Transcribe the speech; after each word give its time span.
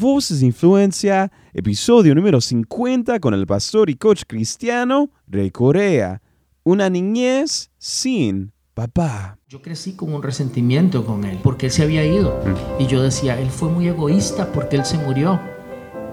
Voces 0.00 0.40
de 0.40 0.46
Influencia, 0.46 1.30
episodio 1.54 2.14
número 2.14 2.40
50 2.40 3.18
con 3.20 3.32
el 3.32 3.46
pastor 3.46 3.88
y 3.88 3.94
coach 3.96 4.24
cristiano 4.26 5.10
Rey 5.26 5.50
Corea. 5.50 6.20
Una 6.64 6.90
niñez 6.90 7.70
sin 7.78 8.52
papá. 8.74 9.38
Yo 9.48 9.62
crecí 9.62 9.94
con 9.94 10.12
un 10.12 10.22
resentimiento 10.22 11.06
con 11.06 11.24
él 11.24 11.38
porque 11.42 11.66
él 11.66 11.72
se 11.72 11.82
había 11.82 12.04
ido. 12.04 12.38
Mm. 12.44 12.82
Y 12.82 12.86
yo 12.88 13.02
decía, 13.02 13.40
él 13.40 13.48
fue 13.48 13.70
muy 13.70 13.88
egoísta 13.88 14.52
porque 14.52 14.76
él 14.76 14.84
se 14.84 14.98
murió 14.98 15.40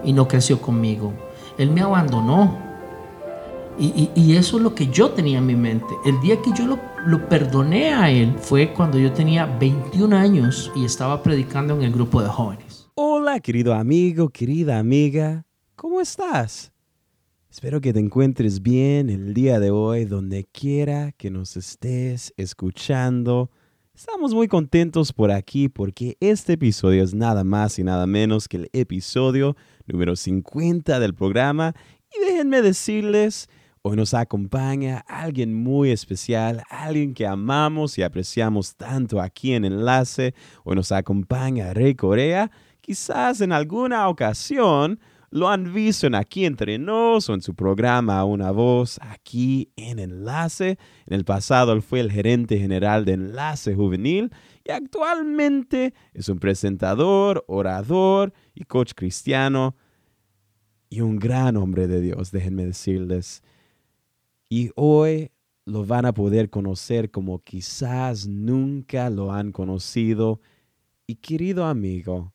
y 0.02 0.12
no 0.14 0.28
creció 0.28 0.62
conmigo. 0.62 1.12
Él 1.58 1.70
me 1.70 1.82
abandonó. 1.82 2.58
Y, 3.78 3.86
y- 3.86 4.10
y 4.14 4.36
eso 4.36 4.56
es 4.56 4.62
lo 4.62 4.74
que 4.74 4.86
yo 4.86 5.10
tenía 5.10 5.38
en 5.38 5.46
mi 5.46 5.56
mente. 5.56 5.92
El 6.06 6.20
día 6.20 6.40
que 6.40 6.52
yo 6.56 6.64
lo, 6.66 6.78
lo 7.06 7.28
perdoné 7.28 7.92
a 7.92 8.08
él 8.08 8.34
fue 8.40 8.72
cuando 8.72 8.98
yo 8.98 9.12
tenía 9.12 9.44
21 9.46 10.16
años 10.16 10.70
y 10.76 10.84
estaba 10.84 11.22
predicando 11.22 11.74
en 11.74 11.82
el 11.82 11.92
grupo 11.92 12.22
de 12.22 12.28
jóvenes. 12.28 12.63
Hola, 12.96 13.40
querido 13.40 13.74
amigo, 13.74 14.28
querida 14.28 14.78
amiga. 14.78 15.44
¿Cómo 15.74 16.00
estás? 16.00 16.70
Espero 17.50 17.80
que 17.80 17.92
te 17.92 17.98
encuentres 17.98 18.62
bien 18.62 19.10
el 19.10 19.34
día 19.34 19.58
de 19.58 19.72
hoy, 19.72 20.04
donde 20.04 20.44
quiera 20.44 21.10
que 21.10 21.28
nos 21.28 21.56
estés 21.56 22.32
escuchando. 22.36 23.50
Estamos 23.96 24.32
muy 24.32 24.46
contentos 24.46 25.12
por 25.12 25.32
aquí 25.32 25.68
porque 25.68 26.16
este 26.20 26.52
episodio 26.52 27.02
es 27.02 27.14
nada 27.14 27.42
más 27.42 27.80
y 27.80 27.82
nada 27.82 28.06
menos 28.06 28.46
que 28.46 28.58
el 28.58 28.70
episodio 28.72 29.56
número 29.88 30.14
50 30.14 31.00
del 31.00 31.14
programa. 31.14 31.74
Y 32.16 32.24
déjenme 32.24 32.62
decirles, 32.62 33.48
hoy 33.82 33.96
nos 33.96 34.14
acompaña 34.14 34.98
alguien 35.08 35.52
muy 35.52 35.90
especial, 35.90 36.62
alguien 36.70 37.12
que 37.12 37.26
amamos 37.26 37.98
y 37.98 38.04
apreciamos 38.04 38.76
tanto 38.76 39.20
aquí 39.20 39.52
en 39.52 39.64
Enlace. 39.64 40.32
Hoy 40.62 40.76
nos 40.76 40.92
acompaña 40.92 41.74
Rey 41.74 41.96
Corea. 41.96 42.52
Quizás 42.84 43.40
en 43.40 43.50
alguna 43.52 44.10
ocasión 44.10 45.00
lo 45.30 45.48
han 45.48 45.72
visto 45.72 46.06
en 46.06 46.14
Aquí 46.14 46.44
Entre 46.44 46.78
Nos 46.78 47.30
o 47.30 47.32
en 47.32 47.40
su 47.40 47.54
programa 47.54 48.22
Una 48.26 48.50
Voz 48.50 49.00
aquí 49.00 49.70
en 49.76 49.98
Enlace. 49.98 50.76
En 51.06 51.14
el 51.14 51.24
pasado 51.24 51.72
él 51.72 51.80
fue 51.80 52.00
el 52.00 52.12
gerente 52.12 52.58
general 52.58 53.06
de 53.06 53.14
Enlace 53.14 53.74
Juvenil 53.74 54.30
y 54.66 54.70
actualmente 54.70 55.94
es 56.12 56.28
un 56.28 56.38
presentador, 56.38 57.42
orador 57.48 58.34
y 58.54 58.64
coach 58.64 58.92
cristiano 58.94 59.74
y 60.90 61.00
un 61.00 61.18
gran 61.18 61.56
hombre 61.56 61.86
de 61.86 62.02
Dios, 62.02 62.32
déjenme 62.32 62.66
decirles. 62.66 63.42
Y 64.50 64.72
hoy 64.76 65.30
lo 65.64 65.86
van 65.86 66.04
a 66.04 66.12
poder 66.12 66.50
conocer 66.50 67.10
como 67.10 67.38
quizás 67.38 68.26
nunca 68.26 69.08
lo 69.08 69.32
han 69.32 69.52
conocido. 69.52 70.42
Y 71.06 71.14
querido 71.14 71.64
amigo, 71.64 72.33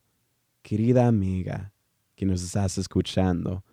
querida 0.62 1.06
amiga 1.06 1.72
que 2.14 2.26
nos 2.26 2.42
estás 2.42 2.78
escuchando, 2.78 3.64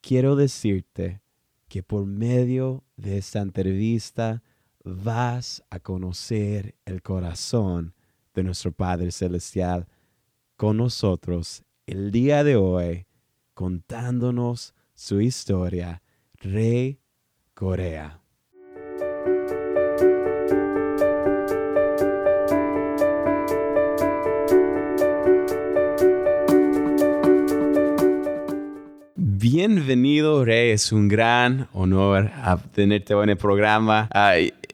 quiero 0.00 0.36
decirte 0.36 1.20
que 1.68 1.82
por 1.82 2.06
medio 2.06 2.84
de 2.96 3.18
esta 3.18 3.40
entrevista 3.40 4.42
vas 4.84 5.64
a 5.70 5.80
conocer 5.80 6.76
el 6.84 7.02
corazón 7.02 7.94
de 8.34 8.44
nuestro 8.44 8.72
Padre 8.72 9.10
Celestial 9.10 9.88
con 10.56 10.76
nosotros 10.76 11.64
el 11.86 12.10
día 12.10 12.44
de 12.44 12.56
hoy, 12.56 13.06
contándonos 13.54 14.74
su 14.94 15.20
historia, 15.20 16.02
Rey 16.34 17.00
Corea. 17.54 18.25
Bienvenido, 29.38 30.46
Rey. 30.46 30.70
Es 30.70 30.92
un 30.92 31.08
gran 31.08 31.68
honor 31.74 32.30
tenerte 32.74 33.12
en 33.12 33.28
el 33.28 33.36
programa. 33.36 34.08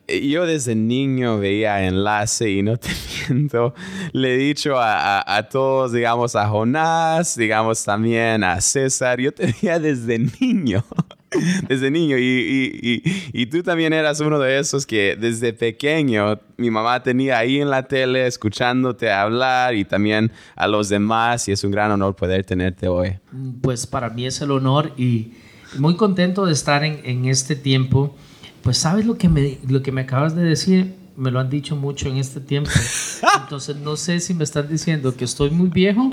Yo 0.07 0.47
desde 0.47 0.77
niño 0.77 1.39
veía 1.41 1.85
enlace 1.85 2.49
y 2.49 2.63
no 2.63 2.77
te 2.79 2.91
miento. 3.29 3.75
Le 4.13 4.35
he 4.35 4.37
dicho 4.37 4.79
a, 4.79 5.19
a- 5.19 5.37
a 5.37 5.49
todos, 5.49 5.93
digamos, 5.93 6.37
a 6.37 6.47
Jonás, 6.49 7.37
digamos 7.37 7.83
también 7.85 8.45
a 8.45 8.61
César. 8.61 9.19
Yo 9.21 9.33
te 9.35 9.47
veía 9.47 9.81
desde 9.81 10.21
niño. 10.41 10.85
Desde 11.69 11.91
niño. 11.91 12.19
Y, 12.19 12.23
y- 12.23 13.03
y- 13.05 13.43
y 13.43 13.47
tú 13.47 13.63
también 13.63 13.93
eras 13.93 14.21
uno 14.21 14.39
de 14.39 14.59
esos 14.59 14.87
que 14.87 15.17
desde 15.19 15.53
pequeño 15.53 16.39
mi 16.57 16.71
mamá 16.71 17.03
tenía 17.03 17.39
ahí 17.39 17.61
en 17.61 17.71
la 17.71 17.85
tele 17.85 18.27
escuchándote 18.27 19.11
hablar 19.11 19.75
y 19.75 19.85
también 19.85 20.31
a 20.57 20.67
los 20.67 20.89
demás. 20.89 21.49
Y 21.49 21.53
es 21.53 21.65
un 21.65 21.71
gran 21.71 21.91
honor 21.91 22.15
poder 22.15 22.45
tenerte 22.45 22.89
hoy. 22.89 23.19
Pues 23.61 23.87
para 23.87 24.11
mí 24.11 24.27
es 24.27 24.41
el 24.41 24.51
honor 24.51 24.93
y 24.97 25.33
muy 25.79 25.97
contento 25.97 26.45
de 26.47 26.53
estar 26.53 26.85
en, 26.85 27.01
en 27.05 27.25
este 27.27 27.57
tiempo. 27.57 28.17
Pues 28.63 28.79
sabes 28.79 29.07
lo 29.07 29.17
que, 29.19 29.29
me, 29.29 29.59
lo 29.69 29.83
que 29.83 29.91
me 29.91 30.03
acabas 30.03 30.37
de 30.37 30.43
decir, 30.45 30.95
me 31.17 31.31
lo 31.31 31.41
han 31.41 31.51
dicho 31.51 31.75
mucho 31.77 32.09
en 32.09 32.17
este 32.19 32.41
tiempo. 32.41 32.71
Entonces 33.43 33.77
no 33.77 33.97
sé 33.97 34.21
si 34.21 34.35
me 34.35 34.45
están 34.45 34.69
diciendo 34.69 35.17
que 35.17 35.25
estoy 35.25 35.51
muy 35.51 35.69
viejo 35.69 36.11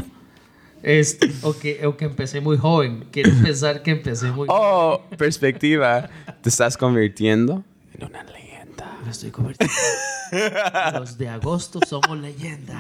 este, 0.84 1.32
o, 1.42 1.54
que, 1.58 1.86
o 1.86 1.96
que 1.98 2.06
empecé 2.06 2.42
muy 2.42 2.58
joven. 2.58 3.06
Quiero 3.12 3.32
pensar 3.44 3.82
que 3.84 3.92
empecé 3.92 4.32
muy 4.32 4.48
Oh, 4.50 5.02
perspectiva. 5.18 6.10
Te 6.42 6.50
estás 6.50 6.78
convirtiendo 6.78 7.64
en 7.98 8.06
una 8.08 8.24
leyenda. 8.24 8.98
Me 9.04 9.12
estoy 9.12 9.32
convirtiendo. 9.32 9.74
Los 10.94 11.18
de 11.18 11.28
agosto 11.28 11.80
somos 11.88 12.18
leyenda. 12.20 12.80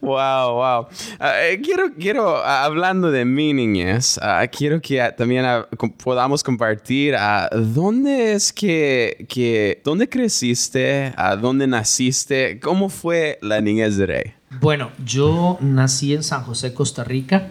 Wow, 0.00 0.54
wow. 0.54 0.86
Ah, 1.18 1.34
eh, 1.44 1.60
quiero, 1.62 1.92
quiero, 1.94 2.36
ah, 2.38 2.64
hablando 2.64 3.10
de 3.10 3.24
mi 3.24 3.52
niñez, 3.52 4.18
ah, 4.22 4.46
quiero 4.46 4.80
que 4.80 5.12
también 5.16 5.44
com- 5.76 5.92
podamos 5.92 6.42
compartir 6.42 7.14
dónde 7.52 8.32
es 8.32 8.52
que, 8.52 9.26
que, 9.28 9.80
dónde 9.84 10.08
creciste, 10.08 11.12
dónde 11.40 11.66
naciste, 11.66 12.58
cómo 12.60 12.88
fue 12.88 13.38
la 13.42 13.60
niñez 13.60 13.96
de 13.96 14.06
Rey. 14.06 14.34
Bueno, 14.60 14.90
yo 15.04 15.58
nací 15.60 16.14
en 16.14 16.22
San 16.22 16.42
José, 16.42 16.74
Costa 16.74 17.04
Rica. 17.04 17.48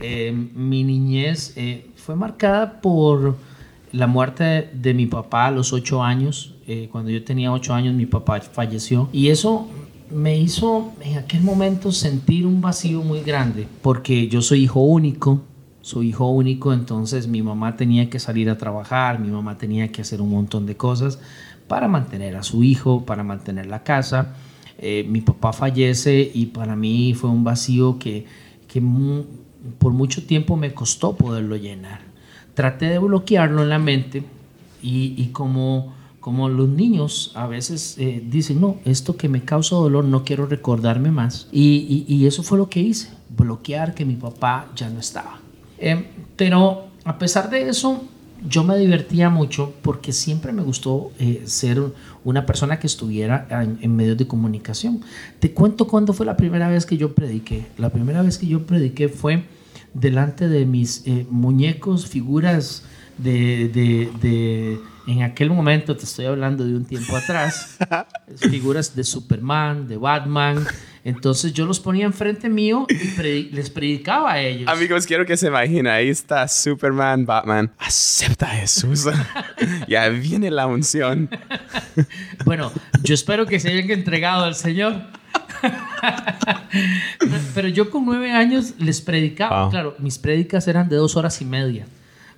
Eh, 0.00 0.32
mi 0.54 0.84
niñez 0.84 1.52
eh, 1.56 1.90
fue 1.96 2.16
marcada 2.16 2.80
por 2.80 3.36
la 3.92 4.06
muerte 4.06 4.70
de 4.72 4.94
mi 4.94 5.06
papá 5.06 5.46
a 5.46 5.50
los 5.50 5.72
ocho 5.72 6.02
años. 6.02 6.54
Eh, 6.66 6.88
cuando 6.90 7.10
yo 7.10 7.22
tenía 7.24 7.52
ocho 7.52 7.74
años, 7.74 7.94
mi 7.94 8.06
papá 8.06 8.40
falleció. 8.40 9.08
Y 9.12 9.28
eso 9.28 9.68
me 10.10 10.36
hizo 10.36 10.92
en 11.00 11.18
aquel 11.18 11.42
momento 11.42 11.92
sentir 11.92 12.46
un 12.46 12.60
vacío 12.60 13.02
muy 13.02 13.22
grande, 13.22 13.66
porque 13.82 14.28
yo 14.28 14.42
soy 14.42 14.64
hijo 14.64 14.80
único. 14.80 15.42
Soy 15.80 16.08
hijo 16.08 16.28
único, 16.28 16.72
entonces 16.72 17.28
mi 17.28 17.42
mamá 17.42 17.76
tenía 17.76 18.08
que 18.08 18.18
salir 18.18 18.48
a 18.48 18.56
trabajar, 18.56 19.18
mi 19.18 19.28
mamá 19.28 19.58
tenía 19.58 19.92
que 19.92 20.00
hacer 20.00 20.22
un 20.22 20.30
montón 20.30 20.64
de 20.64 20.78
cosas 20.78 21.18
para 21.68 21.88
mantener 21.88 22.36
a 22.36 22.42
su 22.42 22.64
hijo, 22.64 23.04
para 23.04 23.22
mantener 23.22 23.66
la 23.66 23.82
casa. 23.82 24.34
Eh, 24.78 25.04
mi 25.08 25.20
papá 25.20 25.52
fallece 25.52 26.30
y 26.34 26.46
para 26.46 26.74
mí 26.76 27.14
fue 27.14 27.30
un 27.30 27.44
vacío 27.44 27.98
que, 27.98 28.26
que 28.68 28.80
mu- 28.80 29.24
por 29.78 29.92
mucho 29.92 30.24
tiempo 30.26 30.56
me 30.56 30.74
costó 30.74 31.16
poderlo 31.16 31.56
llenar. 31.56 32.00
Traté 32.54 32.86
de 32.86 32.98
bloquearlo 32.98 33.62
en 33.62 33.68
la 33.68 33.78
mente 33.78 34.22
y, 34.82 35.14
y 35.16 35.28
como, 35.32 35.94
como 36.20 36.48
los 36.48 36.68
niños 36.68 37.32
a 37.34 37.46
veces 37.46 37.96
eh, 37.98 38.22
dicen, 38.28 38.60
no, 38.60 38.76
esto 38.84 39.16
que 39.16 39.28
me 39.28 39.42
causa 39.44 39.76
dolor 39.76 40.04
no 40.04 40.24
quiero 40.24 40.46
recordarme 40.46 41.10
más. 41.10 41.48
Y, 41.52 42.04
y- 42.08 42.14
y 42.14 42.26
eso 42.26 42.42
fue 42.42 42.58
lo 42.58 42.68
que 42.68 42.80
hice, 42.80 43.10
bloquear 43.36 43.94
que 43.94 44.04
mi 44.04 44.16
papá 44.16 44.68
ya 44.76 44.90
no 44.90 45.00
estaba. 45.00 45.40
Eh, 45.78 46.04
pero 46.36 46.84
a 47.04 47.18
pesar 47.18 47.48
de 47.50 47.68
eso, 47.68 48.04
yo 48.48 48.62
me 48.64 48.76
divertía 48.76 49.30
mucho 49.30 49.72
porque 49.82 50.12
siempre 50.12 50.52
me 50.52 50.62
gustó 50.62 51.12
eh, 51.18 51.42
ser 51.46 51.80
una 52.24 52.44
persona 52.46 52.78
que 52.78 52.86
estuviera 52.86 53.46
en, 53.50 53.78
en 53.80 53.96
medios 53.96 54.16
de 54.18 54.26
comunicación. 54.26 55.00
Te 55.40 55.52
cuento 55.52 55.86
cuándo 55.86 56.12
fue 56.12 56.26
la 56.26 56.36
primera 56.36 56.68
vez 56.68 56.86
que 56.86 56.96
yo 56.96 57.14
prediqué. 57.14 57.66
La 57.78 57.90
primera 57.90 58.22
vez 58.22 58.38
que 58.38 58.46
yo 58.46 58.66
prediqué 58.66 59.08
fue 59.08 59.44
delante 59.94 60.48
de 60.48 60.66
mis 60.66 61.02
eh, 61.06 61.26
muñecos, 61.30 62.06
figuras 62.06 62.82
de, 63.18 63.68
de- 63.68 64.10
de- 64.20 64.80
En 65.06 65.22
aquel 65.22 65.50
momento, 65.50 65.94
te 65.96 66.04
estoy 66.04 66.24
hablando 66.24 66.64
de 66.64 66.74
un 66.74 66.84
tiempo 66.86 67.14
atrás, 67.16 67.76
figuras 68.36 68.96
de 68.96 69.04
Superman, 69.04 69.86
de 69.86 69.96
Batman. 69.98 70.66
Entonces 71.04 71.52
yo 71.52 71.66
los 71.66 71.80
ponía 71.80 72.06
enfrente 72.06 72.48
mío 72.48 72.86
y 72.88 72.94
predi- 72.94 73.50
les 73.50 73.68
predicaba 73.68 74.32
a 74.32 74.40
ellos. 74.40 74.66
Amigos, 74.68 75.04
quiero 75.06 75.26
que 75.26 75.36
se 75.36 75.48
imaginen, 75.48 75.86
ahí 75.86 76.08
está 76.08 76.48
Superman, 76.48 77.26
Batman. 77.26 77.70
Acepta 77.78 78.46
a 78.46 78.54
Jesús. 78.54 79.06
ya 79.88 80.08
viene 80.08 80.50
la 80.50 80.66
unción. 80.66 81.28
Bueno, 82.46 82.72
yo 83.02 83.14
espero 83.14 83.44
que 83.44 83.60
se 83.60 83.68
hayan 83.68 83.90
entregado 83.90 84.44
al 84.44 84.54
Señor. 84.54 84.94
Pero 87.54 87.68
yo 87.68 87.90
con 87.90 88.04
nueve 88.06 88.32
años 88.32 88.74
les 88.78 89.00
predicaba. 89.00 89.62
Wow. 89.62 89.70
Claro, 89.70 89.94
mis 89.98 90.18
prédicas 90.18 90.66
eran 90.68 90.88
de 90.88 90.96
dos 90.96 91.16
horas 91.16 91.40
y 91.40 91.44
media. 91.44 91.86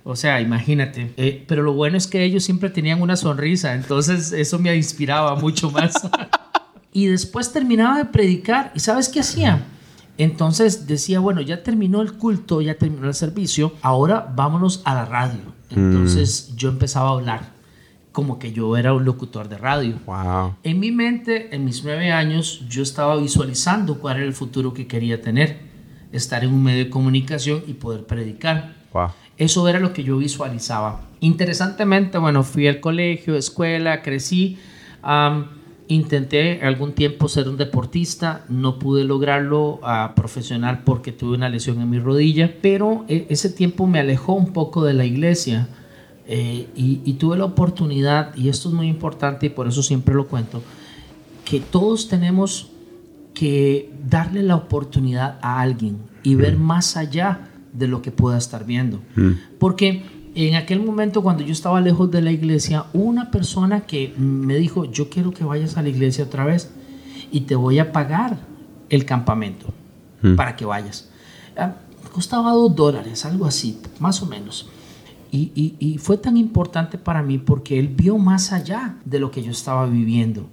O 0.03 0.15
sea, 0.15 0.39
imagínate. 0.39 1.11
Eh, 1.17 1.43
pero 1.47 1.63
lo 1.63 1.73
bueno 1.73 1.97
es 1.97 2.07
que 2.07 2.23
ellos 2.23 2.43
siempre 2.45 2.69
tenían 2.69 3.01
una 3.01 3.17
sonrisa, 3.17 3.73
entonces 3.73 4.31
eso 4.31 4.57
me 4.57 4.73
inspiraba 4.75 5.35
mucho 5.35 5.69
más. 5.71 5.93
y 6.97 7.05
después 7.05 7.53
terminaba 7.53 7.99
de 7.99 8.05
predicar 8.05 8.71
y 8.73 8.79
¿sabes 8.79 9.07
qué 9.07 9.19
hacía? 9.19 9.63
Entonces 10.17 10.87
decía, 10.87 11.19
bueno, 11.19 11.41
ya 11.41 11.61
terminó 11.61 12.01
el 12.01 12.13
culto, 12.13 12.59
ya 12.59 12.73
terminó 12.73 13.07
el 13.07 13.13
servicio, 13.13 13.73
ahora 13.83 14.33
vámonos 14.35 14.81
a 14.83 14.95
la 14.95 15.05
radio. 15.05 15.53
Entonces 15.69 16.55
yo 16.55 16.69
empezaba 16.69 17.09
a 17.09 17.11
hablar 17.11 17.51
como 18.11 18.39
que 18.39 18.51
yo 18.51 18.75
era 18.77 18.95
un 18.95 19.05
locutor 19.05 19.47
de 19.47 19.59
radio. 19.59 19.99
Wow. 20.07 20.55
En 20.63 20.79
mi 20.79 20.91
mente, 20.91 21.55
en 21.55 21.65
mis 21.65 21.83
nueve 21.83 22.11
años, 22.11 22.63
yo 22.67 22.81
estaba 22.81 23.15
visualizando 23.17 23.99
cuál 23.99 24.17
era 24.17 24.25
el 24.25 24.33
futuro 24.33 24.73
que 24.73 24.87
quería 24.87 25.21
tener. 25.21 25.59
Estar 26.11 26.43
en 26.43 26.51
un 26.51 26.63
medio 26.63 26.85
de 26.85 26.89
comunicación 26.89 27.61
y 27.67 27.73
poder 27.73 28.05
predicar. 28.05 28.73
Wow. 28.91 29.09
Eso 29.37 29.67
era 29.67 29.79
lo 29.79 29.93
que 29.93 30.03
yo 30.03 30.17
visualizaba. 30.17 31.01
Interesantemente, 31.19 32.17
bueno, 32.17 32.41
fui 32.41 32.67
al 32.67 32.79
colegio, 32.79 33.35
escuela, 33.35 34.01
crecí. 34.01 34.57
Intenté 35.87 36.61
algún 36.61 36.93
tiempo 36.93 37.27
ser 37.27 37.47
un 37.49 37.57
deportista, 37.57 38.45
no 38.49 38.79
pude 38.79 39.03
lograrlo 39.03 39.79
ah, 39.83 40.13
profesional 40.15 40.83
porque 40.83 41.11
tuve 41.11 41.35
una 41.35 41.49
lesión 41.49 41.81
en 41.81 41.89
mi 41.89 41.99
rodilla, 41.99 42.53
pero 42.61 43.05
eh, 43.07 43.25
ese 43.29 43.49
tiempo 43.49 43.87
me 43.87 43.99
alejó 43.99 44.33
un 44.33 44.53
poco 44.53 44.83
de 44.83 44.93
la 44.93 45.05
iglesia 45.05 45.69
eh, 46.27 46.67
y, 46.75 47.01
y 47.05 47.13
tuve 47.13 47.37
la 47.37 47.45
oportunidad, 47.45 48.35
y 48.35 48.49
esto 48.49 48.69
es 48.69 48.75
muy 48.75 48.87
importante 48.87 49.45
y 49.45 49.49
por 49.49 49.67
eso 49.67 49.81
siempre 49.81 50.13
lo 50.13 50.27
cuento, 50.27 50.61
que 51.45 51.61
todos 51.61 52.09
tenemos 52.09 52.69
que 53.33 53.91
darle 54.09 54.41
la 54.43 54.55
oportunidad 54.55 55.37
a 55.41 55.61
alguien 55.61 55.99
y 56.23 56.35
ver 56.35 56.57
más 56.57 56.97
allá 56.97 57.49
de 57.71 57.87
lo 57.87 58.01
que 58.01 58.11
pueda 58.11 58.37
estar 58.37 58.65
viendo. 58.65 58.99
Porque 59.59 60.03
en 60.45 60.55
aquel 60.55 60.79
momento 60.83 61.23
cuando 61.23 61.43
yo 61.43 61.51
estaba 61.51 61.81
lejos 61.81 62.11
de 62.11 62.21
la 62.21 62.31
iglesia, 62.31 62.85
una 62.93 63.31
persona 63.31 63.81
que 63.81 64.13
me 64.17 64.55
dijo, 64.55 64.85
yo 64.85 65.09
quiero 65.09 65.31
que 65.31 65.43
vayas 65.43 65.77
a 65.77 65.81
la 65.81 65.89
iglesia 65.89 66.25
otra 66.25 66.45
vez 66.45 66.69
y 67.31 67.41
te 67.41 67.55
voy 67.55 67.79
a 67.79 67.91
pagar 67.91 68.37
el 68.89 69.05
campamento 69.05 69.67
para 70.35 70.55
que 70.55 70.65
vayas. 70.65 71.09
Ah, 71.57 71.75
costaba 72.11 72.51
dos 72.51 72.75
dólares, 72.75 73.25
algo 73.25 73.45
así, 73.45 73.79
más 73.99 74.21
o 74.21 74.25
menos. 74.27 74.69
Y, 75.31 75.51
y- 75.55 75.75
y 75.79 75.97
fue 75.97 76.17
tan 76.17 76.37
importante 76.37 76.97
para 76.97 77.21
mí 77.21 77.37
porque 77.37 77.79
él 77.79 77.87
vio 77.89 78.17
más 78.17 78.53
allá 78.53 78.95
de 79.05 79.19
lo 79.19 79.29
que 79.31 79.43
yo 79.43 79.51
estaba 79.51 79.85
viviendo. 79.87 80.47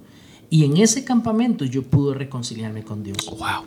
Y 0.49 0.63
en 0.65 0.77
ese 0.77 1.03
campamento 1.03 1.65
yo 1.65 1.83
pude 1.83 2.13
reconciliarme 2.13 2.83
con 2.83 3.03
Dios. 3.03 3.17
Wow. 3.29 3.65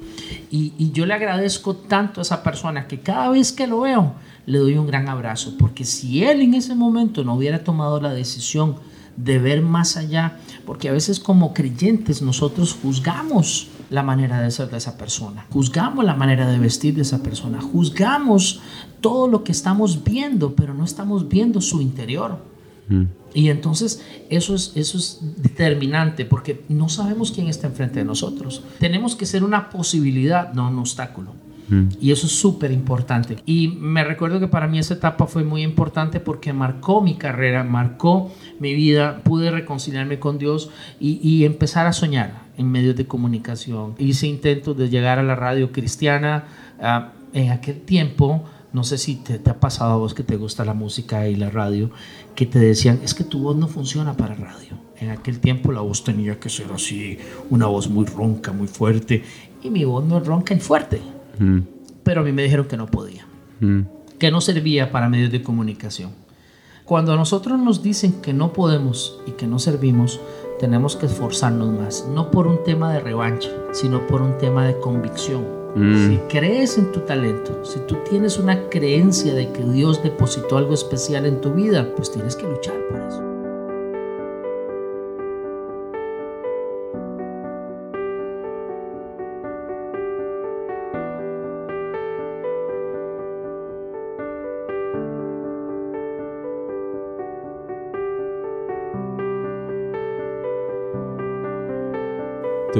Y, 0.50 0.72
y 0.78 0.92
yo 0.92 1.06
le 1.06 1.14
agradezco 1.14 1.74
tanto 1.76 2.20
a 2.20 2.22
esa 2.22 2.42
persona 2.42 2.86
que 2.86 3.00
cada 3.00 3.30
vez 3.30 3.52
que 3.52 3.66
lo 3.66 3.80
veo 3.80 4.14
le 4.48 4.58
doy 4.58 4.78
un 4.78 4.86
gran 4.86 5.08
abrazo. 5.08 5.54
Porque 5.58 5.84
si 5.84 6.24
él 6.24 6.40
en 6.40 6.54
ese 6.54 6.74
momento 6.74 7.22
no 7.22 7.34
hubiera 7.34 7.62
tomado 7.62 8.00
la 8.00 8.12
decisión 8.12 8.76
de 9.16 9.38
ver 9.38 9.62
más 9.62 9.96
allá, 9.96 10.38
porque 10.64 10.88
a 10.88 10.92
veces 10.92 11.20
como 11.20 11.52
creyentes 11.52 12.22
nosotros 12.22 12.76
juzgamos 12.80 13.68
la 13.90 14.02
manera 14.02 14.40
de 14.40 14.50
ser 14.50 14.70
de 14.70 14.78
esa 14.78 14.96
persona, 14.96 15.44
juzgamos 15.50 16.04
la 16.04 16.14
manera 16.14 16.48
de 16.50 16.58
vestir 16.58 16.94
de 16.94 17.02
esa 17.02 17.22
persona, 17.22 17.60
juzgamos 17.60 18.60
todo 19.00 19.26
lo 19.26 19.44
que 19.44 19.52
estamos 19.52 20.04
viendo, 20.04 20.54
pero 20.54 20.72
no 20.72 20.84
estamos 20.84 21.28
viendo 21.28 21.60
su 21.60 21.80
interior. 21.80 22.38
Y 23.34 23.50
entonces 23.50 24.02
eso 24.30 24.54
es, 24.54 24.72
eso 24.74 24.96
es 24.96 25.18
determinante 25.36 26.24
porque 26.24 26.64
no 26.70 26.88
sabemos 26.88 27.32
quién 27.32 27.48
está 27.48 27.66
enfrente 27.66 27.98
de 27.98 28.06
nosotros. 28.06 28.62
Tenemos 28.78 29.14
que 29.14 29.26
ser 29.26 29.44
una 29.44 29.68
posibilidad, 29.68 30.54
no 30.54 30.68
un 30.68 30.78
obstáculo. 30.78 31.34
Y 32.00 32.12
eso 32.12 32.26
es 32.26 32.32
súper 32.32 32.72
importante. 32.72 33.36
Y 33.44 33.68
me 33.68 34.02
recuerdo 34.04 34.40
que 34.40 34.48
para 34.48 34.66
mí 34.68 34.78
esa 34.78 34.94
etapa 34.94 35.26
fue 35.26 35.44
muy 35.44 35.62
importante 35.62 36.18
porque 36.18 36.52
marcó 36.52 37.02
mi 37.02 37.16
carrera, 37.16 37.62
marcó 37.64 38.32
mi 38.58 38.74
vida, 38.74 39.20
pude 39.22 39.50
reconciliarme 39.50 40.18
con 40.18 40.38
Dios 40.38 40.70
y, 40.98 41.44
empezar 41.44 41.86
a 41.86 41.92
soñar 41.92 42.46
en 42.56 42.70
medios 42.70 42.96
de 42.96 43.06
comunicación. 43.06 43.94
Hice 43.98 44.26
intentos 44.26 44.76
de 44.76 44.88
llegar 44.88 45.18
a 45.18 45.22
la 45.22 45.34
radio 45.34 45.72
cristiana. 45.72 46.44
ah, 46.80 47.12
en 47.34 47.50
aquel 47.50 47.82
tiempo 47.82 48.44
no 48.72 48.84
sé 48.84 48.98
si 48.98 49.16
te, 49.16 49.38
te 49.38 49.50
ha 49.50 49.60
pasado 49.60 49.92
a 49.92 49.96
vos 49.96 50.14
que 50.14 50.22
te 50.22 50.36
gusta 50.36 50.64
la 50.64 50.74
música 50.74 51.26
y 51.28 51.36
la 51.36 51.50
radio, 51.50 51.90
que 52.34 52.46
te 52.46 52.58
decían, 52.58 53.00
es 53.02 53.14
que 53.14 53.24
tu 53.24 53.40
voz 53.40 53.56
no 53.56 53.66
funciona 53.66 54.14
para 54.16 54.34
radio. 54.34 54.78
En 55.00 55.10
aquel 55.10 55.40
tiempo 55.40 55.72
la 55.72 55.80
voz 55.80 56.04
tenía 56.04 56.38
que 56.38 56.48
ser 56.48 56.70
así, 56.72 57.18
una 57.50 57.66
voz 57.66 57.88
muy 57.88 58.04
ronca, 58.04 58.52
muy 58.52 58.68
fuerte, 58.68 59.22
y 59.62 59.70
mi 59.70 59.84
voz 59.84 60.04
no 60.04 60.18
es 60.18 60.26
ronca 60.26 60.54
y 60.54 60.60
fuerte. 60.60 61.00
Pero 62.02 62.20
a 62.20 62.24
mí 62.24 62.32
me 62.32 62.42
dijeron 62.42 62.66
que 62.66 62.76
no 62.76 62.86
podía, 62.86 63.26
que 64.18 64.30
no 64.30 64.40
servía 64.40 64.90
para 64.90 65.08
medios 65.08 65.30
de 65.30 65.42
comunicación. 65.42 66.10
Cuando 66.84 67.12
a 67.12 67.16
nosotros 67.16 67.58
nos 67.58 67.82
dicen 67.82 68.22
que 68.22 68.32
no 68.32 68.54
podemos 68.54 69.20
y 69.26 69.32
que 69.32 69.46
no 69.46 69.58
servimos, 69.58 70.20
tenemos 70.58 70.96
que 70.96 71.06
esforzarnos 71.06 71.68
más, 71.68 72.08
no 72.14 72.30
por 72.30 72.46
un 72.46 72.64
tema 72.64 72.92
de 72.92 73.00
revancha, 73.00 73.50
sino 73.72 74.06
por 74.06 74.22
un 74.22 74.38
tema 74.38 74.66
de 74.66 74.78
convicción. 74.78 75.58
Si 75.76 76.18
crees 76.28 76.76
en 76.78 76.90
tu 76.90 77.00
talento, 77.00 77.64
si 77.64 77.78
tú 77.80 77.98
tienes 78.08 78.38
una 78.38 78.68
creencia 78.68 79.34
de 79.34 79.52
que 79.52 79.62
Dios 79.62 80.02
depositó 80.02 80.56
algo 80.56 80.74
especial 80.74 81.26
en 81.26 81.40
tu 81.40 81.52
vida, 81.52 81.94
pues 81.94 82.10
tienes 82.10 82.34
que 82.34 82.48
luchar 82.48 82.74
por 82.88 83.00
eso. 83.00 83.27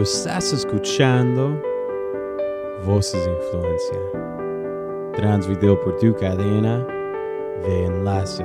Estás 0.03 0.53
escuchando 0.53 1.61
Voces 2.85 3.25
de 3.27 3.33
Influencia, 3.33 3.99
transmitido 5.15 5.79
por 5.81 5.97
tu 5.97 6.15
cadena 6.15 6.87
de 7.65 7.87
enlace. 7.87 8.45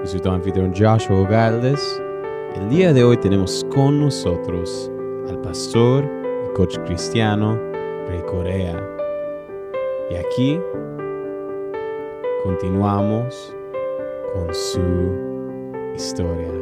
Yo 0.00 0.06
soy 0.06 0.20
tu 0.20 0.28
anfitrión 0.30 0.74
Joshua 0.76 1.28
Galdes. 1.28 2.02
El 2.56 2.68
día 2.70 2.92
de 2.92 3.04
hoy 3.04 3.16
tenemos 3.18 3.64
con 3.72 4.00
nosotros 4.00 4.90
al 5.28 5.40
pastor 5.42 6.04
y 6.04 6.54
coach 6.54 6.76
cristiano 6.86 7.56
Ray 8.08 8.22
Corea. 8.22 8.84
Y 10.10 10.16
aquí 10.16 10.60
continuamos 12.42 13.54
con 14.34 14.52
su 14.52 15.94
historia. 15.94 16.57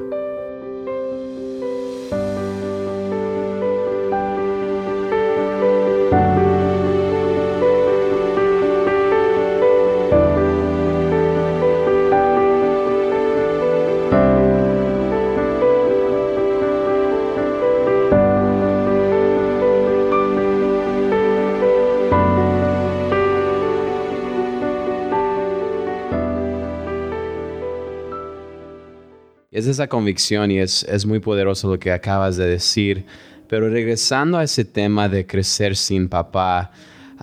Es 29.66 29.70
esa 29.70 29.88
convicción 29.88 30.52
y 30.52 30.60
es, 30.60 30.84
es 30.84 31.04
muy 31.06 31.18
poderoso 31.18 31.68
lo 31.68 31.76
que 31.76 31.90
acabas 31.90 32.36
de 32.36 32.46
decir. 32.46 33.04
Pero 33.48 33.68
regresando 33.68 34.38
a 34.38 34.44
ese 34.44 34.64
tema 34.64 35.08
de 35.08 35.26
crecer 35.26 35.74
sin 35.74 36.08
papá, 36.08 36.70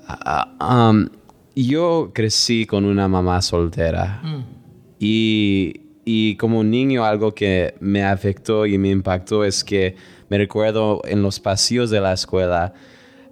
ah, 0.06 0.90
um, 0.92 1.08
yo 1.56 2.12
crecí 2.14 2.66
con 2.66 2.84
una 2.84 3.08
mamá 3.08 3.42
soltera. 3.42 4.22
Y, 5.00 5.80
y 6.04 6.36
como 6.36 6.66
niño 6.66 7.06
algo 7.06 7.34
que 7.34 7.76
me 7.80 8.04
afectó 8.04 8.66
y 8.66 8.78
me 8.78 8.90
impactó 8.90 9.46
es 9.46 9.64
que 9.64 9.96
me 10.28 10.38
recuerdo 10.38 11.02
en 11.06 11.24
los 11.24 11.40
pasillos 11.40 11.90
de 11.92 12.02
la 12.02 12.12
escuela, 12.12 12.74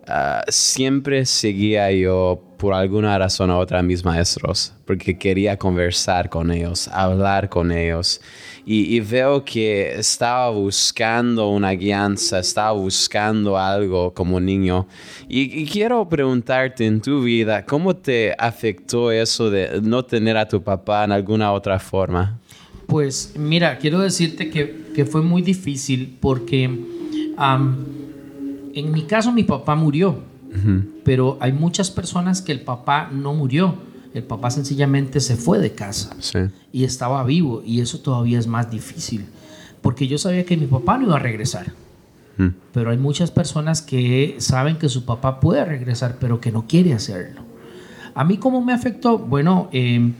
ah, 0.07 0.41
siempre 0.47 1.25
seguía 1.25 1.91
yo 1.91 2.41
por 2.55 2.73
alguna 2.73 3.17
razón 3.17 3.49
u 3.49 3.55
otra 3.55 3.79
a 3.79 3.83
mis 3.83 4.05
maestros, 4.05 4.73
porque 4.85 5.17
quería 5.17 5.57
conversar 5.57 6.29
con 6.29 6.49
ellos, 6.49 6.87
hablar 6.87 7.49
con 7.49 7.73
ellos. 7.73 8.21
Y, 8.65 8.95
y 8.95 8.99
veo 8.99 9.43
que 9.43 9.93
estaba 9.93 10.49
buscando 10.51 11.49
una 11.49 11.71
guianza, 11.71 12.39
estaba 12.39 12.71
buscando 12.73 13.57
algo 13.57 14.13
como 14.13 14.39
niño. 14.39 14.87
Y, 15.27 15.61
y 15.61 15.65
quiero 15.65 16.07
preguntarte 16.07 16.85
en 16.85 17.01
tu 17.01 17.23
vida, 17.23 17.65
¿cómo 17.65 17.95
te 17.95 18.35
afectó 18.37 19.11
eso 19.11 19.49
de 19.49 19.81
no 19.81 20.03
tener 20.03 20.37
a 20.37 20.47
tu 20.47 20.61
papá 20.61 21.03
en 21.03 21.11
alguna 21.11 21.51
otra 21.51 21.79
forma? 21.79 22.39
Pues 22.87 23.33
mira, 23.37 23.77
quiero 23.77 23.99
decirte 23.99 24.49
que, 24.49 24.91
que 24.93 25.05
fue 25.05 25.21
muy 25.21 25.41
difícil 25.41 26.17
porque 26.19 26.65
en 28.73 28.91
mi 28.91 29.03
caso 29.03 29.31
mi 29.31 29.43
papá 29.43 29.75
murió, 29.75 30.19
pero 31.03 31.37
hay 31.39 31.53
muchas 31.53 31.89
personas 31.89 32.41
que 32.41 32.51
el 32.51 32.61
papá 32.61 33.09
no 33.11 33.33
murió, 33.33 33.75
el 34.13 34.23
papá 34.23 34.51
sencillamente 34.51 35.19
se 35.19 35.35
fue 35.35 35.59
de 35.59 35.71
casa 35.73 36.15
Sí. 36.19 36.39
y 36.71 36.83
estaba 36.83 37.23
vivo 37.23 37.61
y 37.65 37.81
eso 37.81 37.99
todavía 37.99 38.39
es 38.39 38.47
más 38.47 38.69
difícil 38.69 39.25
porque 39.81 40.07
yo 40.07 40.17
sabía 40.17 40.45
que 40.45 40.57
mi 40.57 40.67
papá 40.67 40.97
no 40.97 41.05
iba 41.07 41.15
a 41.15 41.19
regresar. 41.19 41.73
Pero 42.73 42.89
hay 42.89 42.97
muchas 42.97 43.29
personas 43.29 43.83
que 43.83 44.35
saben 44.39 44.77
que 44.77 44.89
su 44.89 45.05
papá 45.05 45.39
puede 45.39 45.63
regresar, 45.63 46.17
pero 46.19 46.41
que 46.41 46.51
no 46.51 46.65
quiere 46.67 46.91
hacerlo. 46.93 47.41
A 48.15 48.23
mí, 48.23 48.37
¿cómo 48.37 48.63
me 48.63 48.73
afectó? 48.73 49.19
Bueno, 49.19 49.69
eh, 49.71 50.11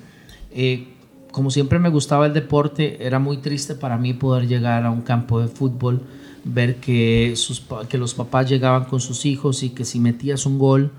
eh, 0.52 0.88
como 1.32 1.50
siempre 1.50 1.80
me 1.80 1.90
gustaba 1.90 2.28
el 2.28 2.34
deporte, 2.34 3.04
era 3.06 3.18
muy 3.18 3.38
triste 3.38 3.74
para 3.74 3.98
mí 3.98 4.14
poder 4.14 4.48
llegar 4.48 4.86
a 4.86 4.92
un 4.92 5.02
campo 5.02 5.42
de 5.42 5.48
fútbol, 5.48 6.02
ver 6.44 6.76
que, 6.76 7.34
sus, 7.36 7.64
que 7.90 7.98
los 7.98 8.14
papás 8.14 8.48
llegaban 8.48 8.86
con 8.86 9.00
sus 9.00 9.26
hijos 9.26 9.64
y 9.64 9.70
que 9.72 9.84
si 9.84 10.00
metías 10.00 10.46
un 10.46 10.60
gol, 10.60 10.92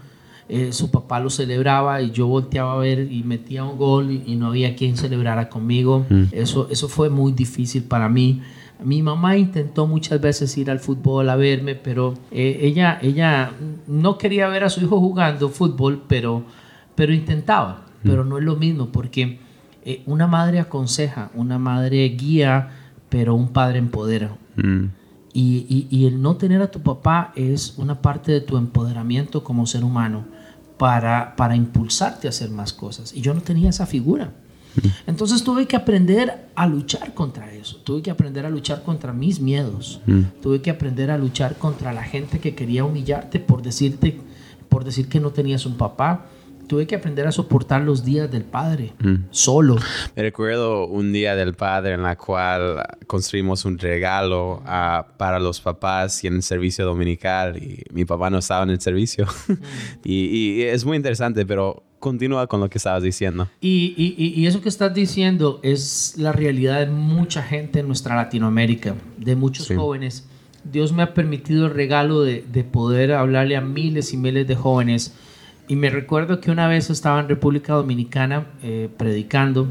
eh, 0.54 0.70
su 0.70 0.90
papá 0.90 1.18
lo 1.18 1.30
celebraba 1.30 2.02
y 2.02 2.10
yo 2.10 2.26
volteaba 2.26 2.74
a 2.74 2.76
ver 2.76 3.10
y 3.10 3.22
metía 3.22 3.64
un 3.64 3.78
gol 3.78 4.10
y, 4.10 4.36
no 4.36 4.48
había 4.48 4.76
quien 4.76 4.98
celebrara 4.98 5.48
conmigo. 5.48 6.04
Mm. 6.10 6.24
Eso, 6.30 6.68
eso 6.70 6.90
fue 6.90 7.08
muy 7.08 7.32
difícil 7.32 7.84
para 7.84 8.10
mí. 8.10 8.42
Mi 8.84 9.02
mamá 9.02 9.38
intentó 9.38 9.86
muchas 9.86 10.20
veces 10.20 10.54
ir 10.58 10.70
al 10.70 10.78
fútbol 10.78 11.30
a 11.30 11.36
verme, 11.36 11.74
pero 11.74 12.12
eh, 12.30 12.58
ella, 12.60 12.98
ella 13.00 13.52
no 13.86 14.18
quería 14.18 14.46
ver 14.48 14.64
a 14.64 14.68
su 14.68 14.82
hijo 14.82 15.00
jugando 15.00 15.48
fútbol, 15.48 16.02
pero, 16.06 16.44
pero 16.94 17.14
intentaba. 17.14 17.86
Mm. 18.02 18.08
Pero 18.10 18.22
no 18.26 18.36
es 18.36 18.44
lo 18.44 18.56
mismo 18.56 18.92
porque 18.92 19.38
eh, 19.86 20.02
una 20.04 20.26
madre 20.26 20.60
aconseja, 20.60 21.30
una 21.32 21.58
madre 21.58 22.06
guía, 22.10 22.72
pero 23.08 23.34
un 23.36 23.48
padre 23.54 23.78
empodera. 23.78 24.36
Mm. 24.56 24.84
Y, 25.32 25.86
y, 25.90 26.04
el 26.04 26.20
no 26.20 26.36
tener 26.36 26.60
a 26.60 26.70
tu 26.70 26.82
papá 26.82 27.32
es 27.36 27.72
una 27.78 28.02
parte 28.02 28.32
de 28.32 28.42
tu 28.42 28.58
empoderamiento 28.58 29.42
como 29.42 29.64
ser 29.64 29.82
humano 29.82 30.26
para, 30.82 31.36
para 31.36 31.54
impulsarte 31.54 32.26
a 32.26 32.30
hacer 32.30 32.50
más 32.50 32.72
cosas. 32.72 33.14
Y 33.14 33.20
yo 33.20 33.34
no 33.34 33.40
tenía 33.40 33.70
esa 33.70 33.86
figura. 33.86 34.32
Entonces 35.06 35.44
tuve 35.44 35.68
que 35.68 35.76
aprender 35.76 36.48
a 36.56 36.66
luchar 36.66 37.14
contra 37.14 37.52
eso. 37.52 37.76
Tuve 37.84 38.02
que 38.02 38.10
aprender 38.10 38.46
a 38.46 38.50
luchar 38.50 38.82
contra 38.82 39.12
mis 39.12 39.38
miedos. 39.38 40.00
Tuve 40.42 40.60
que 40.60 40.70
aprender 40.70 41.12
a 41.12 41.18
luchar 41.18 41.54
contra 41.54 41.92
la 41.92 42.02
gente 42.02 42.40
que 42.40 42.56
quería 42.56 42.84
humillarte 42.84 43.38
por 43.38 43.62
decirte, 43.62 44.20
por 44.68 44.82
decir 44.82 45.08
que 45.08 45.20
no 45.20 45.30
tenías 45.30 45.66
un 45.66 45.76
papá 45.76 46.26
tuve 46.66 46.86
que 46.86 46.94
aprender 46.94 47.26
a 47.26 47.32
soportar 47.32 47.82
los 47.82 48.04
días 48.04 48.30
del 48.30 48.44
padre 48.44 48.92
mm. 49.00 49.14
solo. 49.30 49.76
Me 50.16 50.22
recuerdo 50.22 50.86
un 50.86 51.12
día 51.12 51.36
del 51.36 51.54
padre 51.54 51.94
en 51.94 52.02
la 52.02 52.16
cual 52.16 52.82
construimos 53.06 53.64
un 53.64 53.78
regalo 53.78 54.62
ah, 54.66 55.06
para 55.16 55.38
los 55.38 55.60
papás 55.60 56.22
y 56.24 56.28
en 56.28 56.34
el 56.34 56.42
servicio 56.42 56.84
dominical 56.84 57.56
y 57.56 57.82
mi 57.92 58.04
papá 58.04 58.30
no 58.30 58.38
estaba 58.38 58.62
en 58.64 58.70
el 58.70 58.80
servicio. 58.80 59.26
Mm. 59.48 59.52
y, 60.04 60.62
es 60.62 60.84
muy 60.84 60.96
interesante, 60.96 61.44
pero 61.44 61.82
continúa 61.98 62.46
con 62.46 62.60
lo 62.60 62.68
que 62.68 62.78
estabas 62.78 63.02
diciendo. 63.02 63.48
Y, 63.60 63.94
y, 63.96 64.46
eso 64.46 64.60
que 64.60 64.68
estás 64.68 64.92
diciendo 64.92 65.60
es 65.62 66.14
la 66.16 66.32
realidad 66.32 66.80
de 66.80 66.86
mucha 66.86 67.42
gente 67.42 67.80
en 67.80 67.86
nuestra 67.86 68.16
Latinoamérica, 68.16 68.96
de 69.18 69.36
muchos 69.36 69.68
jóvenes. 69.68 70.26
Dios 70.64 70.92
me 70.92 71.02
ha 71.02 71.14
permitido 71.14 71.66
el 71.66 71.74
regalo 71.74 72.22
de, 72.22 72.44
de 72.50 72.64
poder 72.64 73.12
hablarle 73.12 73.56
a 73.56 73.60
miles 73.60 74.12
y 74.12 74.16
miles 74.16 74.46
de 74.46 74.56
jóvenes 74.56 75.14
y 75.72 75.76
me 75.76 75.88
recuerdo 75.88 76.38
que 76.38 76.50
una 76.50 76.68
vez 76.68 76.90
estaba 76.90 77.18
en 77.18 77.30
República 77.30 77.72
Dominicana 77.72 78.48
eh, 78.62 78.90
predicando 78.94 79.66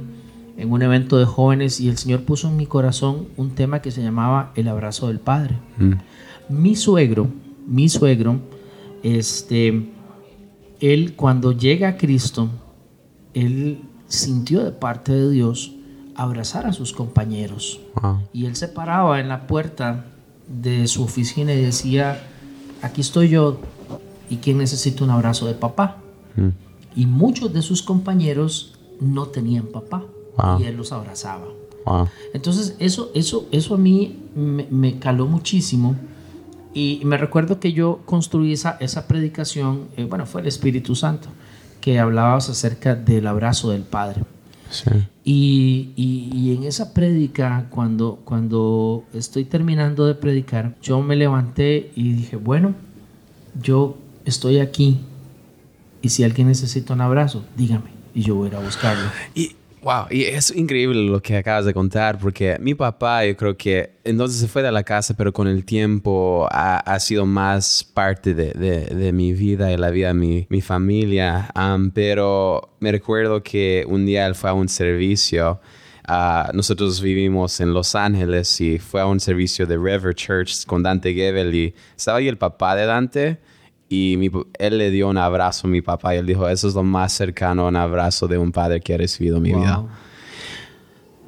en 0.58 0.72
un 0.72 0.82
evento 0.82 1.20
de 1.20 1.26
jóvenes 1.26 1.80
y 1.80 1.90
el 1.90 1.98
Señor 2.00 2.24
puso 2.24 2.48
en 2.48 2.58
mi 2.58 2.66
corazón 2.66 3.28
un 3.38 3.52
tema 3.52 3.84
que 3.84 3.92
se 3.92 4.02
llamaba 4.02 4.52
el 4.56 4.68
abrazo 4.68 5.10
del 5.10 5.20
Padre. 5.20 5.60
Mm. 5.78 5.94
Mi 6.50 6.76
suegro, 6.76 7.28
mi 7.68 7.88
suegro, 7.88 8.40
este, 9.04 9.92
él 10.80 11.14
cuando 11.16 11.52
llega 11.52 11.90
a 11.90 11.98
Cristo, 11.98 12.50
él 13.36 13.82
sintió 14.08 14.64
de 14.64 14.72
parte 14.72 15.12
de 15.12 15.30
Dios 15.30 15.76
abrazar 16.16 16.66
a 16.66 16.74
sus 16.74 16.94
compañeros. 16.94 17.80
Y 18.34 18.48
él 18.48 18.56
se 18.56 18.70
paraba 18.70 19.20
en 19.20 19.28
la 19.28 19.46
puerta 19.46 20.06
de 20.48 20.88
su 20.88 21.04
oficina 21.04 21.54
y 21.54 21.62
decía, 21.62 22.24
aquí 22.82 23.02
estoy 23.02 23.30
yo, 23.30 23.60
y 24.32 24.38
quién 24.38 24.58
necesita 24.58 25.04
un 25.04 25.10
abrazo 25.10 25.46
de 25.46 25.54
papá. 25.54 25.98
Mm. 26.38 26.48
Y 26.96 27.06
muchos 27.06 27.52
de 27.54 27.62
sus 27.62 27.84
compañeros 27.84 28.74
no 29.02 29.28
tenían 29.28 29.66
papá 29.66 30.04
y 30.58 30.64
él 30.64 30.78
los 30.78 30.92
abrazaba. 30.94 31.46
Entonces 32.34 32.76
eso, 32.80 33.12
eso, 33.14 33.48
eso 33.52 33.76
a 33.76 33.78
mí 33.78 34.20
me, 34.36 35.00
caló 35.00 35.28
muchísimo 35.28 35.96
y 36.74 37.02
me 37.04 37.18
recuerdo 37.18 37.60
que 37.60 37.74
yo 37.74 38.00
construí 38.06 38.54
esa, 38.54 38.78
esa 38.80 39.08
predicación, 39.08 39.88
eh, 39.98 40.06
bueno, 40.06 40.26
fue 40.26 40.42
el 40.42 40.48
Espíritu 40.48 40.96
Santo, 40.96 41.28
que 41.82 42.00
hablaba 42.00 42.38
acerca 42.38 42.96
del 42.96 43.28
abrazo 43.28 43.72
del 43.72 43.82
Padre. 43.82 44.22
Y, 45.26 45.90
y, 45.98 46.56
en 46.56 46.64
esa 46.64 46.94
prédica, 46.94 47.68
cuando, 47.70 48.20
cuando 48.24 49.04
estoy 49.14 49.44
terminando 49.44 50.06
de 50.06 50.16
predicar, 50.16 50.76
yo 50.82 51.02
me 51.02 51.18
levanté 51.18 51.92
y 51.94 52.14
dije, 52.14 52.38
bueno, 52.38 52.74
yo 53.62 53.98
estoy 54.26 54.60
aquí 54.60 55.00
y 56.02 56.10
si 56.10 56.24
alguien 56.24 56.48
necesita 56.48 56.94
un 56.94 57.02
abrazo, 57.02 57.46
dígame 57.56 57.92
y 58.14 58.24
yo 58.24 58.36
voy 58.36 58.48
a 58.48 58.52
ir 58.52 58.56
a 58.56 58.60
buscarlo. 58.60 59.04
Y 59.34 59.56
wow, 59.82 60.06
y 60.10 60.24
es 60.24 60.56
increíble 60.56 61.04
lo 61.04 61.22
que 61.22 61.38
acabas 61.38 61.66
de 61.66 61.74
contar 61.74 62.20
porque 62.20 62.58
mi 62.60 62.76
papá 62.76 63.26
yo 63.26 63.36
creo 63.36 63.58
que 63.58 63.92
entonces 64.04 64.40
se 64.40 64.48
fue 64.48 64.62
de 64.62 64.72
la 64.72 64.84
casa 64.84 65.16
pero 65.16 65.34
con 65.34 65.48
el 65.48 65.66
tiempo 65.66 66.48
ha, 66.52 67.00
sido 67.00 67.26
más 67.26 67.84
parte 67.84 68.34
de, 68.34 69.12
mi 69.12 69.34
vida 69.34 69.72
y 69.72 69.78
la 69.78 69.90
vida 69.90 70.10
de 70.10 70.14
mi, 70.14 70.48
mi 70.50 70.62
familia. 70.62 71.52
pero 71.94 72.76
me 72.80 72.92
recuerdo 72.92 73.42
que 73.42 73.86
un 73.88 74.06
día 74.06 74.26
él 74.28 74.36
fue 74.36 74.50
a 74.50 74.54
un 74.54 74.70
servicio. 74.70 75.60
Uh, 76.10 76.52
nosotros 76.54 77.00
vivimos 77.00 77.62
en 77.62 77.74
Los 77.74 77.96
Ángeles 77.96 78.60
y 78.60 78.80
fue 78.80 79.00
a 79.00 79.06
un 79.06 79.20
servicio 79.20 79.68
de 79.68 79.78
River 79.78 80.14
Church 80.16 80.66
con 80.66 80.82
Dante 80.82 81.14
Gebel 81.14 81.54
y 81.54 81.76
estaba 81.96 82.18
ahí 82.18 82.28
el 82.28 82.38
papá 82.38 82.76
de 82.76 82.86
Dante 82.86 83.40
y 83.92 84.32
él 84.58 84.78
le 84.78 84.90
dio 84.90 85.10
un 85.10 85.18
abrazo 85.18 85.68
a 85.68 85.70
mi 85.70 85.82
papá 85.82 86.16
y 86.16 86.20
él 86.20 86.26
dijo, 86.26 86.48
eso 86.48 86.70
es 86.70 86.76
lo 86.76 86.84
más 86.84 87.12
cercano 87.12 87.66
a 87.66 87.68
un 87.68 87.76
abrazo 87.76 88.26
de 88.26 88.38
un 88.38 88.54
padre 88.54 88.80
que 88.80 88.94
he 88.94 88.98
recibido 88.98 89.36
en 89.38 89.44
mi 89.44 89.54
vida. 89.54 89.84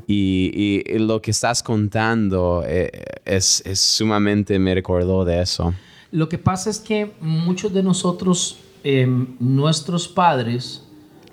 Y, 0.07 0.83
y, 0.85 0.99
lo 0.99 1.21
que 1.21 1.31
estás 1.31 1.61
contando 1.61 2.63
eh, 2.65 2.89
es, 3.25 3.61
es, 3.65 3.79
sumamente, 3.79 4.57
me 4.59 4.73
recordó 4.73 5.25
de 5.25 5.41
eso. 5.41 5.73
Lo 6.11 6.29
que 6.29 6.37
pasa 6.37 6.69
es 6.69 6.79
que 6.79 7.11
muchos 7.19 7.73
de 7.73 7.83
nosotros, 7.83 8.57
em, 8.85 9.35
nuestros 9.39 10.07
padres, 10.07 10.85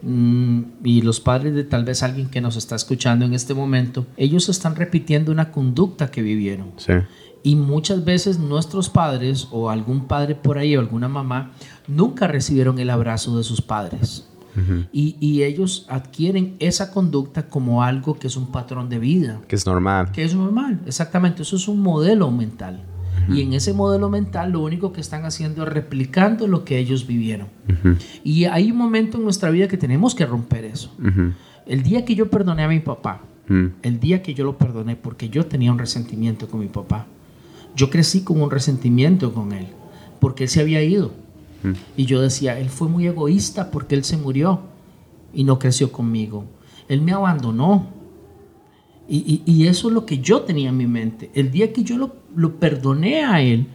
mm, 0.02 0.62
y 0.82 1.02
los 1.02 1.20
padres 1.20 1.54
de 1.54 1.62
tal 1.62 1.84
vez 1.84 2.02
alguien 2.02 2.28
que 2.28 2.40
nos 2.40 2.56
está 2.56 2.74
escuchando 2.74 3.24
en 3.24 3.34
este 3.34 3.54
momento, 3.54 4.04
ellos 4.16 4.48
están 4.48 4.74
repitiendo 4.74 5.30
una 5.30 5.52
conducta 5.52 6.10
que 6.10 6.22
vivieron. 6.22 6.72
Sí. 6.76 6.94
Y 7.42 7.56
muchas 7.56 8.04
veces 8.04 8.38
nuestros 8.38 8.90
padres 8.90 9.48
o 9.50 9.70
algún 9.70 10.06
padre 10.06 10.34
por 10.34 10.58
ahí 10.58 10.76
o 10.76 10.80
alguna 10.80 11.08
mamá 11.08 11.52
nunca 11.88 12.26
recibieron 12.26 12.78
el 12.78 12.90
abrazo 12.90 13.36
de 13.36 13.44
sus 13.44 13.62
padres. 13.62 14.26
y, 14.92 15.16
y, 15.20 15.44
ellos 15.44 15.86
adquieren 15.88 16.56
esa 16.58 16.90
conducta 16.90 17.48
como 17.48 17.84
algo 17.84 18.18
que 18.18 18.26
es 18.26 18.36
un 18.36 18.50
patrón 18.50 18.88
de 18.88 18.98
vida. 18.98 19.40
Que 19.46 19.54
es 19.54 19.64
normal. 19.64 20.10
Que 20.10 20.24
es 20.24 20.34
normal, 20.34 20.80
exactamente. 20.86 21.42
Eso 21.42 21.54
es 21.54 21.68
un 21.68 21.80
modelo 21.80 22.30
mental. 22.30 22.84
Y 23.28 23.42
en 23.42 23.52
ese 23.52 23.72
modelo 23.72 24.08
mental 24.08 24.52
lo 24.52 24.60
único 24.60 24.92
que 24.92 25.00
están 25.00 25.24
haciendo 25.24 25.62
es 25.62 25.68
replicando 25.68 26.46
lo 26.46 26.64
que 26.64 26.78
ellos 26.78 27.06
vivieron. 27.06 27.48
Y 28.24 28.44
hay 28.44 28.70
un 28.70 28.76
momento 28.76 29.18
en 29.18 29.24
nuestra 29.24 29.50
vida 29.50 29.68
que 29.68 29.76
tenemos 29.76 30.14
que 30.14 30.26
romper 30.26 30.64
eso. 30.64 30.92
El 31.66 31.82
día 31.82 32.04
que 32.04 32.14
yo 32.14 32.30
perdoné 32.30 32.64
a 32.64 32.68
mi 32.68 32.80
papá, 32.80 33.22
el 33.48 34.00
día 34.00 34.22
que 34.22 34.34
yo 34.34 34.44
lo 34.44 34.58
perdoné 34.58 34.96
porque 34.96 35.28
yo 35.28 35.46
tenía 35.46 35.72
un 35.72 35.78
resentimiento 35.78 36.48
con 36.48 36.60
mi 36.60 36.68
papá, 36.68 37.06
yo 37.76 37.90
crecí 37.90 38.22
con 38.22 38.40
un 38.40 38.50
resentimiento 38.50 39.32
con 39.32 39.52
él, 39.52 39.68
porque 40.20 40.44
él 40.44 40.50
se 40.50 40.60
había 40.60 40.82
ido. 40.82 41.12
Mm. 41.62 41.72
Y 41.96 42.06
yo 42.06 42.20
decía, 42.20 42.58
él 42.58 42.70
fue 42.70 42.88
muy 42.88 43.06
egoísta 43.06 43.70
porque 43.70 43.94
él 43.94 44.04
se 44.04 44.16
murió 44.16 44.60
y 45.32 45.44
no 45.44 45.58
creció 45.58 45.92
conmigo. 45.92 46.44
Él 46.88 47.02
me 47.02 47.12
abandonó. 47.12 47.98
Y, 49.12 49.66
eso 49.66 49.88
es 49.88 49.94
lo 49.94 50.06
que 50.06 50.18
yo 50.18 50.42
tenía 50.42 50.68
en 50.68 50.76
mi 50.76 50.86
mente. 50.86 51.32
El 51.34 51.50
día 51.50 51.72
que 51.72 51.82
yo 51.82 51.96
lo, 51.96 52.54
perdoné 52.60 53.24
a 53.24 53.40
él 53.40 53.66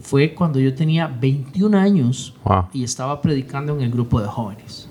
fue 0.00 0.34
cuando 0.34 0.58
yo 0.58 0.74
tenía 0.74 1.06
21 1.06 1.78
años 1.78 2.34
y 2.72 2.82
estaba 2.82 3.22
predicando 3.22 3.72
en 3.76 3.82
el 3.82 3.90
grupo 3.92 4.20
de 4.20 4.26
jóvenes. 4.26 4.88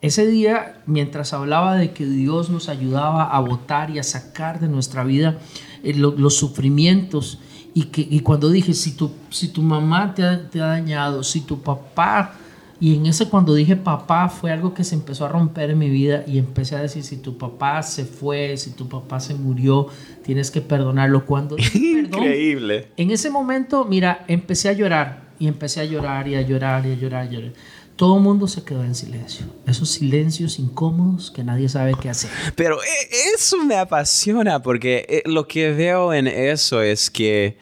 Ese 0.00 0.26
día, 0.26 0.80
mientras 0.86 1.34
hablaba 1.34 1.76
de 1.76 1.92
que 1.92 2.06
Dios 2.06 2.48
nos 2.48 2.70
ayudaba 2.70 3.24
a 3.24 3.40
votar 3.40 3.90
y 3.90 3.98
a 3.98 4.02
sacar 4.02 4.58
de 4.58 4.68
nuestra 4.68 5.04
vida 5.04 5.38
eh, 5.82 5.92
los 5.94 6.36
sufrimientos 6.36 7.40
y, 7.74 7.84
que, 7.84 8.06
y 8.08 8.20
cuando 8.20 8.50
dije, 8.50 8.74
si 8.74 8.92
tu, 8.92 9.10
si 9.30 9.48
tu 9.48 9.62
mamá 9.62 10.14
te 10.14 10.24
ha, 10.24 10.48
te 10.48 10.60
ha 10.60 10.66
dañado, 10.66 11.22
si 11.22 11.40
tu 11.40 11.60
papá, 11.60 12.34
y 12.80 12.96
en 12.96 13.06
ese 13.06 13.28
cuando 13.28 13.54
dije 13.54 13.76
papá 13.76 14.28
fue 14.30 14.50
algo 14.50 14.72
que 14.72 14.84
se 14.84 14.94
empezó 14.94 15.26
a 15.26 15.28
romper 15.28 15.70
en 15.70 15.78
mi 15.78 15.90
vida 15.90 16.24
y 16.26 16.38
empecé 16.38 16.76
a 16.76 16.80
decir, 16.80 17.02
si 17.02 17.18
tu 17.18 17.36
papá 17.36 17.82
se 17.82 18.06
fue, 18.06 18.56
si 18.56 18.70
tu 18.70 18.88
papá 18.88 19.20
se 19.20 19.34
murió, 19.34 19.88
tienes 20.24 20.50
que 20.50 20.62
perdonarlo. 20.62 21.26
Cuando 21.26 21.56
Increíble. 21.74 22.88
en 22.96 23.10
ese 23.10 23.28
momento, 23.28 23.84
mira, 23.84 24.24
empecé 24.28 24.70
a 24.70 24.72
llorar 24.72 25.30
y 25.38 25.46
empecé 25.46 25.80
a 25.80 25.84
llorar 25.84 26.26
y 26.26 26.36
a 26.36 26.42
llorar 26.42 26.86
y 26.86 26.92
a 26.92 26.94
llorar. 26.94 27.26
Y 27.30 27.36
a 27.36 27.40
llorar 27.40 27.52
todo 28.00 28.16
el 28.16 28.22
mundo 28.22 28.48
se 28.48 28.64
quedó 28.64 28.82
en 28.82 28.94
silencio. 28.94 29.44
Esos 29.66 29.90
silencios 29.90 30.58
incómodos 30.58 31.30
que 31.30 31.44
nadie 31.44 31.68
sabe 31.68 31.92
qué 32.00 32.08
hacer. 32.08 32.30
Pero 32.56 32.82
e, 32.82 33.34
eso 33.34 33.62
me 33.62 33.76
apasiona 33.76 34.62
porque 34.62 35.04
eh, 35.06 35.22
lo 35.26 35.46
que 35.46 35.74
veo 35.74 36.14
en 36.14 36.26
eso 36.26 36.80
es 36.80 37.10
que 37.10 37.58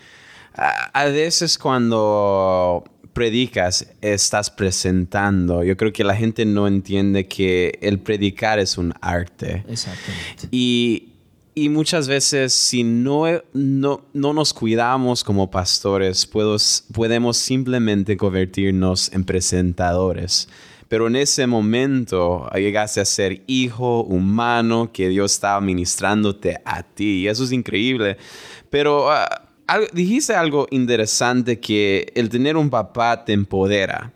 A, 0.55 1.07
veces 1.07 1.59
cuando 1.59 2.85
predicas, 3.13 3.89
estás 4.01 4.49
presentando. 4.49 5.65
Yo 5.65 5.77
creo 5.77 5.93
que 5.93 6.05
la 6.05 6.15
gente 6.15 6.45
no 6.45 6.69
entiende 6.69 7.27
que 7.27 7.77
el 7.83 7.99
predicar 7.99 8.61
es 8.61 8.79
un 8.79 8.95
arte. 9.01 9.65
Exactamente. 9.67 10.47
Y, 10.53 11.15
y 11.65 11.69
muchas 11.69 12.09
veces 12.09 12.53
si 12.53 12.85
no, 12.85 13.25
no, 13.53 14.03
no 14.13 14.33
nos 14.33 14.53
cuidamos 14.53 15.25
como 15.25 15.51
pastores, 15.51 16.27
podemos 16.27 17.37
simplemente 17.37 18.17
convertirnos 18.17 19.13
en 19.13 19.25
presentadores. 19.25 20.49
Pero 20.89 21.07
en 21.07 21.17
ese 21.17 21.47
momento 21.47 22.49
llegaste 22.55 23.01
a 23.01 23.05
ser 23.05 23.43
hijo 23.47 24.03
humano 24.05 24.91
que 24.93 25.09
Dios 25.09 25.33
estaba 25.33 25.61
ministrándote 25.61 26.61
a 26.65 26.83
ti. 26.83 27.23
Y 27.23 27.29
eso 27.29 27.45
es 27.45 27.53
increíble. 27.53 28.17
Pero 28.71 29.11
ah, 29.11 29.29
dijiste 29.93 30.35
algo 30.35 30.67
interesante 30.71 31.61
que 31.61 32.11
el 32.15 32.31
tener 32.31 32.57
un 32.57 32.71
papá 32.71 33.25
te 33.25 33.35
empodera. 33.35 34.13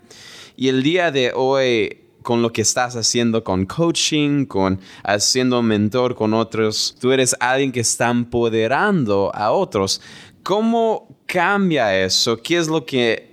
Y 0.57 0.69
el 0.69 0.83
día 0.83 1.11
de 1.11 1.33
hoy, 1.35 1.99
con 2.23 2.43
lo 2.43 2.53
que 2.53 2.63
estás 2.63 2.97
haciendo 2.97 3.45
con 3.45 3.67
coaching, 3.67 4.47
con 4.47 4.81
haciendo 5.05 5.63
mentor 5.63 6.15
con 6.15 6.35
otros, 6.35 6.97
tú 7.01 7.13
eres 7.13 7.37
alguien 7.41 7.73
que 7.73 7.81
está 7.81 8.11
empoderando 8.11 9.31
a 9.35 9.51
otros. 9.53 10.01
¿Cómo 10.43 11.17
cambia 11.27 11.99
eso? 12.03 12.41
¿Qué 12.43 12.57
es 12.57 12.69
lo 12.69 12.85
que 12.85 13.33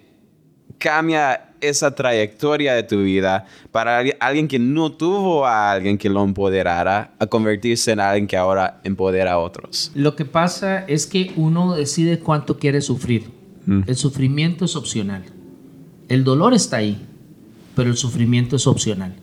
cambia 0.77 1.46
esa 1.62 1.93
trayectoria 1.93 2.74
de 2.74 2.84
tu 2.84 3.03
vida 3.03 3.46
para 3.72 4.00
alguien 4.19 4.48
que 4.48 4.60
no 4.60 4.91
tuvo 4.91 5.46
a 5.46 5.72
alguien 5.72 5.98
que 5.98 6.10
lo 6.10 6.24
empoderara 6.24 7.13
a 7.19 7.27
convertirse 7.27 7.91
en 7.91 8.00
alguien 8.00 8.27
que 8.27 8.38
ahora 8.38 8.79
empodera 8.84 9.34
a 9.34 9.39
otros? 9.39 9.91
Lo 9.96 10.15
que 10.15 10.25
pasa 10.25 10.86
es 10.86 11.05
que 11.05 11.34
uno 11.36 11.75
decide 11.75 12.19
cuánto 12.19 12.58
quiere 12.58 12.81
sufrir. 12.81 13.29
Mm. 13.65 13.81
El 13.88 13.96
sufrimiento 13.96 14.65
es 14.65 14.75
opcional. 14.75 15.24
El 16.08 16.24
dolor 16.24 16.53
está 16.53 16.77
ahí, 16.77 17.05
pero 17.80 17.92
el 17.92 17.96
sufrimiento 17.96 18.58
es 18.58 18.68
opcional. 18.68 19.16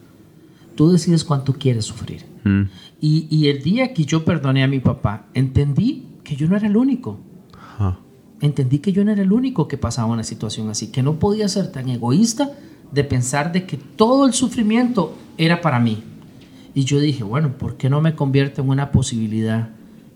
Tú 0.77 0.91
decides 0.91 1.25
cuánto 1.25 1.53
quieres 1.53 1.85
sufrir. 1.85 2.25
Mm. 2.43 2.63
Y, 3.03 3.27
y, 3.29 3.49
el 3.49 3.63
día 3.63 3.93
que 3.93 4.07
yo 4.07 4.25
perdoné 4.25 4.65
a 4.65 4.67
mi 4.67 4.81
papá, 4.81 5.27
entendí 5.35 6.07
que 6.25 6.37
yo 6.37 6.49
no 6.49 6.57
era 6.57 6.67
el 6.67 6.77
único 6.79 7.21
entendí 8.41 8.79
que 8.79 8.93
yo 8.93 9.05
no 9.05 9.13
era 9.13 9.23
el 9.23 9.33
único 9.33 9.69
que 9.69 9.79
pasaba 9.79 10.13
una 10.13 10.25
situación 10.25 10.69
así, 10.71 10.89
que 10.89 11.03
no 11.03 11.19
podía 11.19 11.49
ser 11.49 11.73
tan 11.73 11.89
egoísta 11.89 12.51
de 12.93 13.05
pensar 13.05 13.53
de 13.53 13.67
que 13.67 13.77
todo 13.77 14.27
el 14.27 14.33
sufrimiento 14.33 15.15
era 15.39 15.61
para 15.61 15.81
mí. 15.81 16.03
Y 16.75 16.85
yo 16.85 17.01
dije, 17.01 17.25
bueno, 17.25 17.57
¿por 17.57 17.77
qué 17.77 17.89
no 17.89 18.01
me 18.01 18.15
convierto 18.15 18.63
en 18.63 18.69
una 18.69 18.93
posibilidad 18.93 19.71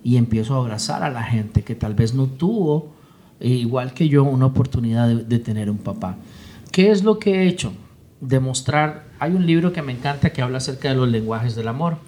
y 0.04 0.16
empiezo 0.16 0.54
a 0.54 0.58
abrazar 0.58 1.02
a 1.02 1.10
la 1.10 1.22
gente 1.22 1.62
que 1.62 1.74
tal 1.74 1.94
vez 1.94 2.14
no 2.14 2.26
tuvo, 2.26 2.92
eh, 3.40 3.48
igual 3.48 3.94
que 3.94 4.08
yo, 4.08 4.24
una 4.24 4.46
oportunidad 4.46 5.08
de, 5.08 5.38
tener 5.38 5.70
un 5.70 5.78
papá? 5.78 6.16
¿Qué 6.70 6.90
es 6.90 7.02
lo 7.02 7.18
que 7.18 7.34
he 7.34 7.48
hecho? 7.48 7.72
Demostrar, 8.20 9.06
hay 9.18 9.32
un 9.32 9.46
libro 9.46 9.72
que 9.72 9.82
me 9.82 9.92
encanta 9.92 10.30
que 10.30 10.42
habla 10.42 10.58
acerca 10.58 10.90
de 10.90 10.94
los 10.94 11.08
lenguajes 11.08 11.54
del 11.54 11.68
amor. 11.68 11.98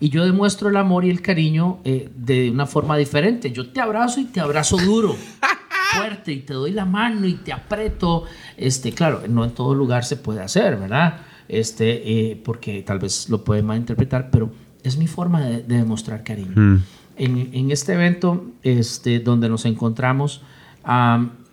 Y 0.00 0.10
yo 0.10 0.24
demuestro 0.24 0.68
el 0.68 0.76
amor 0.76 1.04
y 1.04 1.10
el 1.10 1.22
cariño 1.22 1.78
eh, 1.84 2.10
de 2.14 2.50
una 2.50 2.66
forma 2.66 2.96
diferente. 2.96 3.52
Yo 3.52 3.70
te 3.70 3.80
abrazo 3.80 4.20
y 4.20 4.24
te 4.24 4.40
abrazo 4.40 4.76
duro. 4.76 5.16
fuerte 5.96 6.32
y 6.32 6.40
te 6.40 6.54
doy 6.54 6.72
la 6.72 6.84
mano 6.84 7.26
y 7.26 7.34
te 7.34 7.52
aprieto. 7.52 8.24
Este, 8.56 8.92
claro, 8.92 9.22
no 9.28 9.44
en 9.44 9.50
todo 9.52 9.74
lugar 9.74 10.04
se 10.04 10.16
puede 10.16 10.40
hacer, 10.40 10.76
¿verdad? 10.76 11.20
Este, 11.48 12.30
eh, 12.30 12.40
porque 12.42 12.82
tal 12.82 12.98
vez 12.98 13.28
lo 13.28 13.44
pueden 13.44 13.66
malinterpretar, 13.66 14.30
pero 14.30 14.50
es 14.82 14.96
mi 14.96 15.06
forma 15.06 15.42
de, 15.42 15.62
demostrar 15.62 16.22
cariño. 16.22 16.52
Mm. 16.54 16.82
En, 17.16 17.50
en, 17.52 17.70
este 17.70 17.92
evento 17.92 18.44
este, 18.62 19.20
donde 19.20 19.48
nos 19.48 19.66
encontramos, 19.66 20.42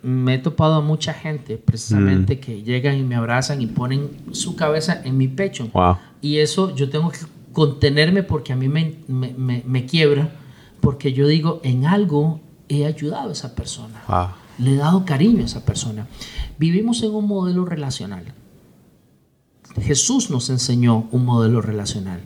me 0.02 0.34
he 0.34 0.38
topado 0.38 0.74
a 0.74 0.80
mucha 0.80 1.14
gente 1.14 1.56
precisamente 1.56 2.36
mm. 2.36 2.40
que 2.40 2.62
llegan 2.62 2.98
y 2.98 3.02
me 3.02 3.14
abrazan 3.14 3.62
y 3.62 3.66
ponen 3.66 4.10
su 4.32 4.56
cabeza 4.56 5.00
en 5.04 5.16
mi 5.16 5.28
pecho. 5.28 5.70
Y 6.20 6.38
eso 6.38 6.74
yo 6.74 6.90
tengo 6.90 7.10
que 7.10 7.18
contenerme 7.52 8.22
porque 8.22 8.52
a 8.52 8.56
mí 8.56 8.68
me, 8.68 8.96
me, 9.08 9.62
me 9.64 9.86
quiebra, 9.86 10.32
porque 10.80 11.12
yo 11.12 11.26
digo, 11.28 11.60
en 11.62 11.86
algo 11.86 12.40
he 12.68 12.86
ayudado 12.86 13.28
a 13.28 13.32
esa 13.32 13.54
persona. 13.54 14.02
Le 14.58 14.74
he 14.74 14.76
dado 14.76 15.04
cariño 15.04 15.42
a 15.42 15.46
esa 15.46 15.64
persona. 15.64 16.06
Vivimos 16.58 17.02
en 17.02 17.14
un 17.14 17.26
modelo 17.26 17.64
relacional. 17.64 18.34
Jesús 19.80 20.30
nos 20.30 20.50
enseñó 20.50 21.08
un 21.12 21.24
modelo 21.24 21.62
relacional, 21.62 22.20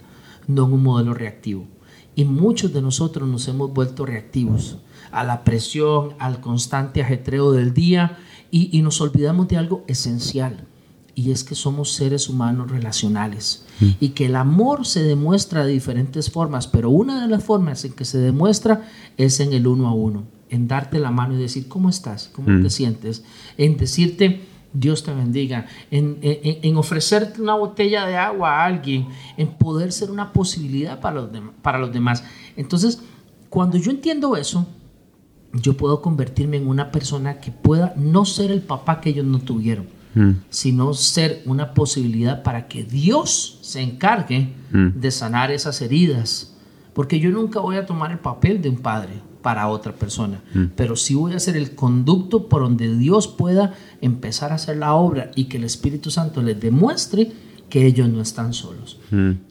no 0.46 0.64
un 0.64 0.82
modelo 0.82 1.14
reactivo. 1.14 1.66
Y 2.14 2.24
muchos 2.24 2.72
de 2.72 2.82
nosotros 2.82 3.28
nos 3.28 3.46
hemos 3.46 3.72
vuelto 3.72 4.06
reactivos 4.06 4.78
a 5.10 5.24
la 5.24 5.44
presión, 5.44 6.14
al 6.18 6.40
constante 6.40 7.02
ajetreo 7.02 7.52
del 7.52 7.74
día 7.74 8.18
y, 8.50 8.76
y 8.76 8.82
nos 8.82 9.00
olvidamos 9.00 9.48
de 9.48 9.56
algo 9.56 9.84
esencial. 9.86 10.66
Y 11.14 11.30
es 11.30 11.44
que 11.44 11.54
somos 11.54 11.92
seres 11.92 12.28
humanos 12.28 12.70
relacionales 12.70 13.64
mm. 13.80 13.90
y 14.00 14.08
que 14.10 14.26
el 14.26 14.36
amor 14.36 14.86
se 14.86 15.02
demuestra 15.02 15.64
de 15.64 15.72
diferentes 15.72 16.30
formas, 16.30 16.66
pero 16.66 16.90
una 16.90 17.22
de 17.22 17.28
las 17.28 17.42
formas 17.42 17.84
en 17.84 17.92
que 17.92 18.04
se 18.04 18.18
demuestra 18.18 18.86
es 19.16 19.40
en 19.40 19.52
el 19.54 19.66
uno 19.66 19.88
a 19.88 19.94
uno 19.94 20.36
en 20.50 20.68
darte 20.68 20.98
la 20.98 21.10
mano 21.10 21.34
y 21.34 21.38
decir, 21.38 21.68
¿cómo 21.68 21.88
estás? 21.88 22.30
¿Cómo 22.32 22.48
te 22.48 22.68
mm. 22.68 22.70
sientes? 22.70 23.24
En 23.56 23.76
decirte, 23.76 24.42
Dios 24.72 25.02
te 25.02 25.12
bendiga, 25.12 25.66
en, 25.90 26.18
en, 26.22 26.76
ofrecerte 26.76 27.40
una 27.40 27.54
botella 27.54 28.06
de 28.06 28.16
agua 28.16 28.50
a 28.50 28.64
alguien, 28.66 29.08
en 29.36 29.48
poder 29.48 29.92
ser 29.92 30.10
una 30.10 30.32
posibilidad 30.32 31.00
para 31.00 31.16
los, 31.16 31.30
para 31.62 31.78
los 31.78 31.92
demás. 31.92 32.24
Entonces, 32.56 33.00
cuando 33.48 33.78
yo 33.78 33.90
entiendo 33.90 34.36
eso, 34.36 34.66
yo 35.60 35.76
puedo 35.76 36.02
convertirme 36.02 36.56
en 36.56 36.66
una 36.66 36.90
persona 36.90 37.40
que 37.40 37.50
pueda 37.50 37.94
no 37.96 38.24
ser 38.24 38.50
el 38.50 38.62
papá 38.62 39.00
que 39.00 39.10
ellos 39.10 39.26
no 39.26 39.38
tuvieron, 39.38 39.86
mm. 40.14 40.30
sino 40.50 40.94
ser 40.94 41.42
una 41.46 41.74
posibilidad 41.74 42.42
para 42.42 42.68
que 42.68 42.84
Dios 42.84 43.58
se 43.62 43.82
encargue 43.82 44.52
mm. 44.72 45.00
de 45.00 45.10
sanar 45.10 45.50
esas 45.50 45.80
heridas. 45.82 46.54
Porque 46.94 47.20
yo 47.20 47.30
nunca 47.30 47.60
voy 47.60 47.76
a 47.76 47.86
tomar 47.86 48.10
el 48.10 48.18
papel 48.18 48.62
de 48.62 48.70
un 48.70 48.78
padre 48.78 49.20
para 49.42 49.68
otra 49.68 49.92
persona. 49.92 50.42
Mm. 50.54 50.64
Pero 50.74 50.96
sí 50.96 51.14
voy 51.14 51.34
a 51.34 51.38
ser 51.38 51.56
el 51.56 51.74
conducto 51.74 52.48
por 52.48 52.62
donde 52.62 52.96
Dios 52.96 53.28
pueda 53.28 53.74
empezar 54.00 54.52
a 54.52 54.56
hacer 54.56 54.78
la 54.78 54.94
obra 54.94 55.30
y 55.36 55.44
que 55.44 55.58
el 55.58 55.64
Espíritu 55.64 56.10
Santo 56.10 56.42
les 56.42 56.58
demuestre 56.60 57.32
que 57.68 57.86
ellos 57.86 58.08
no 58.08 58.20
están 58.20 58.52
solos. 58.52 58.98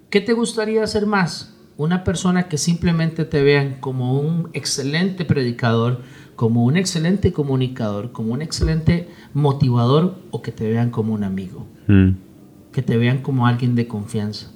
¿Qué 0.10 0.22
te 0.22 0.34
gustaría 0.34 0.84
hacer 0.84 1.06
más? 1.06 1.55
Una 1.78 2.04
persona 2.04 2.48
que 2.48 2.58
simplemente 2.58 3.26
te 3.26 3.44
vean 3.44 3.78
como 3.80 4.20
un 4.20 4.50
excelente 4.54 5.26
predicador, 5.26 6.02
como 6.36 6.64
un 6.64 6.78
excelente 6.78 7.34
comunicador, 7.34 8.12
como 8.12 8.34
un 8.34 8.42
excelente 8.42 9.10
motivador 9.34 10.18
o 10.32 10.42
que 10.42 10.52
te 10.52 10.70
vean 10.70 10.90
como 10.90 11.14
un 11.14 11.24
amigo. 11.24 11.66
Mm. 11.88 12.12
Que 12.72 12.82
te 12.82 12.98
vean 12.98 13.22
como 13.22 13.48
alguien 13.48 13.76
de 13.76 13.88
confianza. 13.88 14.52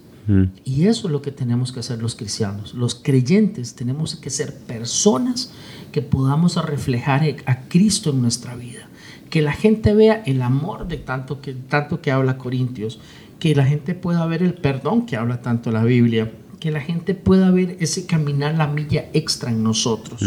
Y 0.64 0.86
eso 0.86 1.08
es 1.08 1.12
lo 1.12 1.24
que 1.24 1.32
tenemos 1.32 1.72
que 1.72 1.80
hacer 1.80 2.02
los 2.02 2.16
cristianos. 2.16 2.76
Los 2.76 2.94
creyentes 2.94 3.74
tenemos 3.74 4.16
que 4.16 4.30
ser 4.30 4.56
personas 4.56 5.52
que 5.92 6.04
podamos 6.04 6.64
reflejar 6.64 7.24
a 7.48 7.62
Cristo 7.68 8.12
en 8.12 8.22
nuestra 8.22 8.56
vida. 8.56 8.88
Que 9.32 9.42
la 9.42 9.54
gente 9.54 9.96
vea 9.96 10.22
el 10.28 10.44
amor 10.44 10.88
de 10.88 10.98
tanto 10.98 11.42
que, 11.42 11.54
tanto 11.54 12.02
que 12.02 12.12
habla 12.12 12.38
Corintios. 12.38 13.00
Que 13.40 13.56
la 13.56 13.66
gente 13.66 13.96
pueda 13.96 14.24
ver 14.28 14.44
el 14.44 14.54
perdón 14.54 15.08
que 15.08 15.16
habla 15.16 15.42
tanto 15.42 15.72
la 15.72 15.84
Biblia. 15.84 16.32
Que 16.60 16.72
la 16.72 16.82
gente 16.82 17.14
pueda 17.16 17.52
ver 17.52 17.78
ese 17.80 18.06
caminar 18.06 18.56
la 18.56 18.68
milla 18.68 19.06
extra 19.14 19.50
en 19.50 19.64
nosotros. 19.64 20.22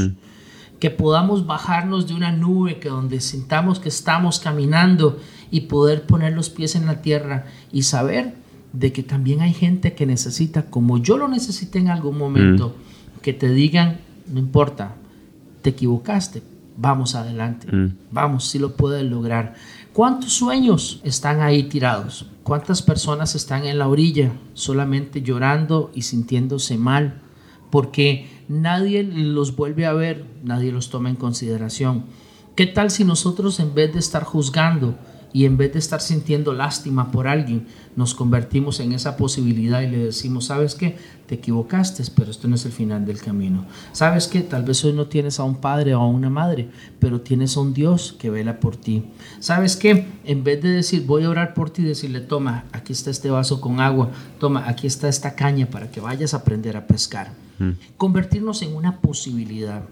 Que 0.78 0.90
podamos 0.90 1.46
bajarnos 1.46 2.08
de 2.08 2.14
una 2.14 2.32
nube 2.32 2.78
que 2.78 2.88
donde 2.88 3.20
sintamos 3.20 3.78
que 3.78 3.88
estamos 3.88 4.40
caminando 4.40 5.18
y 5.50 5.62
poder 5.62 6.06
poner 6.06 6.32
los 6.32 6.50
pies 6.50 6.74
en 6.74 6.86
la 6.86 7.02
tierra 7.02 7.46
y 7.70 7.82
saber 7.82 8.34
de 8.72 8.92
que 8.92 9.02
también 9.02 9.42
hay 9.42 9.52
gente 9.52 9.92
que 9.92 10.06
necesita, 10.06 10.70
como 10.70 10.98
yo 10.98 11.18
lo 11.18 11.28
necesité 11.28 11.78
en 11.78 11.88
algún 11.88 12.16
momento, 12.16 12.68
mm. 12.68 13.20
que 13.20 13.32
te 13.32 13.50
digan, 13.50 13.98
no 14.26 14.38
importa, 14.38 14.96
te 15.60 15.70
equivocaste, 15.70 16.42
vamos 16.76 17.14
adelante, 17.14 17.70
mm. 17.70 17.92
vamos, 18.10 18.48
si 18.48 18.58
lo 18.58 18.74
puedes 18.74 19.04
lograr. 19.04 19.54
¿Cuántos 19.92 20.32
sueños 20.32 21.00
están 21.04 21.42
ahí 21.42 21.64
tirados? 21.64 22.24
¿Cuántas 22.44 22.80
personas 22.80 23.34
están 23.34 23.66
en 23.66 23.78
la 23.78 23.88
orilla 23.88 24.32
solamente 24.54 25.20
llorando 25.20 25.90
y 25.94 26.02
sintiéndose 26.02 26.78
mal? 26.78 27.20
Porque 27.70 28.26
nadie 28.48 29.02
los 29.02 29.54
vuelve 29.54 29.84
a 29.84 29.92
ver, 29.92 30.24
nadie 30.42 30.72
los 30.72 30.88
toma 30.88 31.10
en 31.10 31.16
consideración. 31.16 32.06
¿Qué 32.56 32.64
tal 32.64 32.90
si 32.90 33.04
nosotros 33.04 33.60
en 33.60 33.74
vez 33.74 33.92
de 33.92 33.98
estar 33.98 34.24
juzgando, 34.24 34.94
y 35.32 35.46
en 35.46 35.56
vez 35.56 35.72
de 35.72 35.78
estar 35.78 36.00
sintiendo 36.00 36.52
lástima 36.52 37.10
por 37.10 37.26
alguien, 37.26 37.66
nos 37.96 38.14
convertimos 38.14 38.80
en 38.80 38.92
esa 38.92 39.16
posibilidad 39.16 39.80
y 39.82 39.88
le 39.88 39.98
decimos, 39.98 40.46
¿sabes 40.46 40.74
qué? 40.74 40.96
Te 41.26 41.36
equivocaste, 41.36 42.02
pero 42.14 42.30
esto 42.30 42.48
no 42.48 42.56
es 42.56 42.64
el 42.66 42.72
final 42.72 43.04
del 43.06 43.20
camino. 43.20 43.66
¿Sabes 43.92 44.28
qué? 44.28 44.40
Tal 44.40 44.64
vez 44.64 44.84
hoy 44.84 44.92
no 44.92 45.06
tienes 45.06 45.40
a 45.40 45.44
un 45.44 45.56
padre 45.56 45.94
o 45.94 46.00
a 46.00 46.06
una 46.06 46.30
madre, 46.30 46.68
pero 46.98 47.20
tienes 47.20 47.56
a 47.56 47.60
un 47.60 47.72
Dios 47.72 48.14
que 48.18 48.30
vela 48.30 48.60
por 48.60 48.76
ti. 48.76 49.04
¿Sabes 49.40 49.76
qué? 49.76 50.06
En 50.24 50.44
vez 50.44 50.62
de 50.62 50.70
decir, 50.70 51.06
voy 51.06 51.24
a 51.24 51.30
orar 51.30 51.54
por 51.54 51.70
ti, 51.70 51.82
decirle, 51.82 52.20
toma, 52.20 52.64
aquí 52.72 52.92
está 52.92 53.10
este 53.10 53.30
vaso 53.30 53.60
con 53.60 53.80
agua, 53.80 54.10
toma, 54.38 54.68
aquí 54.68 54.86
está 54.86 55.08
esta 55.08 55.34
caña 55.34 55.66
para 55.66 55.90
que 55.90 56.00
vayas 56.00 56.34
a 56.34 56.38
aprender 56.38 56.76
a 56.76 56.86
pescar. 56.86 57.32
Mm. 57.58 57.72
Convertirnos 57.96 58.62
en 58.62 58.74
una 58.74 59.00
posibilidad. 59.00 59.84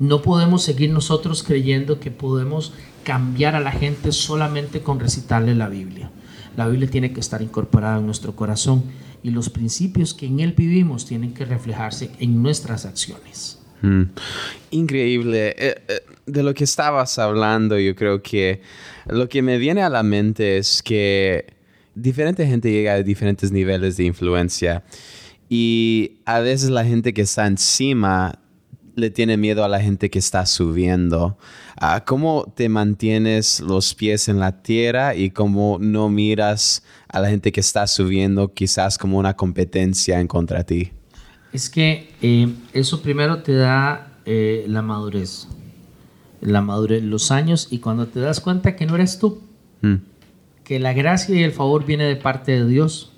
No 0.00 0.22
podemos 0.22 0.62
seguir 0.62 0.90
nosotros 0.90 1.42
creyendo 1.42 2.00
que 2.00 2.10
podemos 2.10 2.72
cambiar 3.02 3.54
a 3.54 3.60
la 3.60 3.72
gente 3.72 4.12
solamente 4.12 4.80
con 4.80 5.00
recitarle 5.00 5.54
la 5.54 5.68
Biblia. 5.68 6.10
La 6.56 6.66
Biblia 6.68 6.90
tiene 6.90 7.12
que 7.12 7.20
estar 7.20 7.42
incorporada 7.42 7.98
en 7.98 8.06
nuestro 8.06 8.34
corazón 8.34 8.84
y 9.22 9.30
los 9.30 9.50
principios 9.50 10.14
que 10.14 10.26
en 10.26 10.40
él 10.40 10.54
vivimos 10.56 11.06
tienen 11.06 11.32
que 11.32 11.44
reflejarse 11.44 12.10
en 12.18 12.42
nuestras 12.42 12.86
acciones. 12.86 13.58
Mm. 13.82 14.02
Increíble. 14.70 15.54
Eh, 15.58 15.82
eh, 15.88 16.00
de 16.26 16.42
lo 16.42 16.54
que 16.54 16.64
estabas 16.64 17.18
hablando, 17.18 17.78
yo 17.78 17.94
creo 17.94 18.22
que 18.22 18.60
lo 19.06 19.28
que 19.28 19.42
me 19.42 19.58
viene 19.58 19.82
a 19.82 19.88
la 19.88 20.02
mente 20.02 20.58
es 20.58 20.82
que 20.82 21.46
diferente 21.94 22.46
gente 22.46 22.70
llega 22.70 22.94
a 22.94 23.02
diferentes 23.02 23.50
niveles 23.52 23.96
de 23.96 24.04
influencia 24.04 24.84
y 25.48 26.18
a 26.24 26.40
veces 26.40 26.70
la 26.70 26.84
gente 26.84 27.12
que 27.12 27.22
está 27.22 27.46
encima 27.46 28.38
le 29.00 29.10
tiene 29.10 29.36
miedo 29.36 29.64
a 29.64 29.68
la 29.68 29.80
gente 29.80 30.10
que 30.10 30.18
está 30.18 30.46
subiendo. 30.46 31.38
Ah, 31.76 32.04
¿Cómo 32.06 32.52
te 32.54 32.68
mantienes 32.68 33.60
los 33.60 33.94
pies 33.94 34.28
en 34.28 34.38
la 34.38 34.62
tierra 34.62 35.14
y 35.14 35.30
cómo 35.30 35.78
no 35.80 36.08
miras 36.08 36.84
a 37.08 37.20
la 37.20 37.28
gente 37.28 37.50
que 37.52 37.60
está 37.60 37.86
subiendo 37.86 38.52
quizás 38.52 38.98
como 38.98 39.18
una 39.18 39.34
competencia 39.34 40.20
en 40.20 40.28
contra 40.28 40.64
ti? 40.64 40.92
Es 41.52 41.68
que 41.68 42.12
eh, 42.22 42.48
eso 42.72 43.02
primero 43.02 43.42
te 43.42 43.54
da 43.54 44.18
eh, 44.24 44.64
la 44.68 44.82
madurez. 44.82 45.48
La 46.40 46.60
madurez, 46.60 47.02
los 47.02 47.30
años 47.30 47.68
y 47.70 47.78
cuando 47.78 48.06
te 48.06 48.20
das 48.20 48.40
cuenta 48.40 48.76
que 48.76 48.86
no 48.86 48.94
eres 48.94 49.18
tú. 49.18 49.42
Mm. 49.80 49.96
Que 50.64 50.78
la 50.78 50.92
gracia 50.92 51.34
y 51.34 51.42
el 51.42 51.52
favor 51.52 51.84
viene 51.84 52.04
de 52.04 52.16
parte 52.16 52.52
de 52.52 52.66
Dios. 52.66 53.12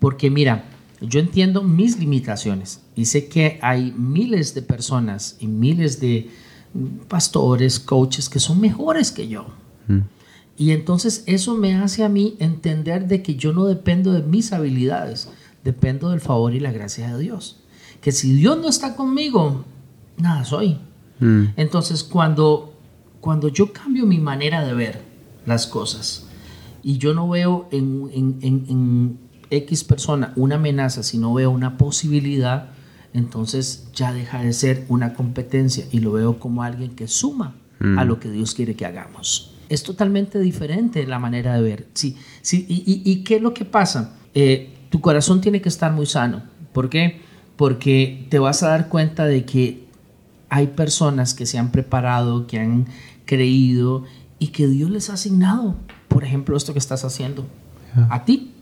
Porque 0.00 0.30
mira, 0.30 0.64
yo 1.00 1.20
entiendo 1.20 1.62
mis 1.62 1.98
limitaciones 1.98 2.82
y 2.98 3.04
sé 3.04 3.28
que 3.28 3.60
hay 3.62 3.92
miles 3.92 4.54
de 4.54 4.62
personas 4.62 5.36
y 5.38 5.46
miles 5.46 6.00
de 6.00 6.28
pastores, 7.06 7.78
coaches 7.78 8.28
que 8.28 8.40
son 8.40 8.60
mejores 8.60 9.12
que 9.12 9.28
yo. 9.28 9.46
Mm. 9.86 10.00
Y 10.56 10.72
entonces 10.72 11.22
eso 11.26 11.54
me 11.54 11.76
hace 11.76 12.02
a 12.02 12.08
mí 12.08 12.34
entender 12.40 13.06
de 13.06 13.22
que 13.22 13.36
yo 13.36 13.52
no 13.52 13.66
dependo 13.66 14.10
de 14.10 14.24
mis 14.24 14.52
habilidades, 14.52 15.28
dependo 15.62 16.10
del 16.10 16.20
favor 16.20 16.56
y 16.56 16.58
la 16.58 16.72
gracia 16.72 17.14
de 17.14 17.22
Dios. 17.22 17.60
Que 18.00 18.10
si 18.10 18.32
Dios 18.32 18.58
no 18.58 18.68
está 18.68 18.96
conmigo, 18.96 19.64
nada 20.16 20.44
soy. 20.44 20.80
Mm. 21.20 21.50
Entonces 21.54 22.02
cuando, 22.02 22.74
cuando 23.20 23.46
yo 23.46 23.72
cambio 23.72 24.06
mi 24.06 24.18
manera 24.18 24.66
de 24.66 24.74
ver 24.74 25.02
las 25.46 25.68
cosas 25.68 26.26
y 26.82 26.98
yo 26.98 27.14
no 27.14 27.28
veo 27.28 27.68
en, 27.70 28.10
en, 28.12 28.38
en 28.42 29.18
X 29.50 29.84
persona 29.84 30.32
una 30.34 30.56
amenaza, 30.56 31.04
si 31.04 31.16
no 31.16 31.32
veo 31.32 31.52
una 31.52 31.78
posibilidad, 31.78 32.72
entonces 33.18 33.88
ya 33.94 34.12
deja 34.12 34.42
de 34.42 34.52
ser 34.52 34.84
una 34.88 35.14
competencia 35.14 35.84
y 35.90 36.00
lo 36.00 36.12
veo 36.12 36.38
como 36.38 36.62
alguien 36.62 36.94
que 36.94 37.08
suma 37.08 37.54
a 37.80 37.84
mm. 37.84 38.08
lo 38.08 38.18
que 38.18 38.30
Dios 38.30 38.54
quiere 38.54 38.74
que 38.74 38.86
hagamos. 38.86 39.54
Es 39.68 39.82
totalmente 39.82 40.40
diferente 40.40 41.06
la 41.06 41.18
manera 41.18 41.54
de 41.54 41.62
ver. 41.62 41.86
Sí, 41.94 42.16
sí, 42.40 42.64
y, 42.68 43.22
qué 43.24 43.36
es 43.36 43.42
lo 43.42 43.52
que 43.52 43.64
pasa? 43.64 44.14
Eh, 44.34 44.74
tu 44.88 45.00
corazón 45.00 45.40
tiene 45.40 45.60
que 45.60 45.68
estar 45.68 45.92
muy 45.92 46.06
sano. 46.06 46.42
¿Por 46.72 46.88
qué? 46.88 47.20
Porque 47.56 48.26
te 48.30 48.38
vas 48.38 48.62
a 48.62 48.68
dar 48.68 48.88
cuenta 48.88 49.26
de 49.26 49.44
que 49.44 49.84
hay 50.48 50.68
personas 50.68 51.34
que 51.34 51.44
se 51.44 51.58
han 51.58 51.70
preparado, 51.70 52.46
que 52.46 52.58
han 52.58 52.86
creído 53.26 54.04
y 54.38 54.48
que 54.48 54.66
Dios 54.66 54.90
les 54.90 55.10
ha 55.10 55.14
asignado, 55.14 55.76
por 56.08 56.24
ejemplo, 56.24 56.56
esto 56.56 56.72
que 56.72 56.78
estás 56.78 57.04
haciendo, 57.04 57.46
a 58.08 58.24
ti. 58.24 58.54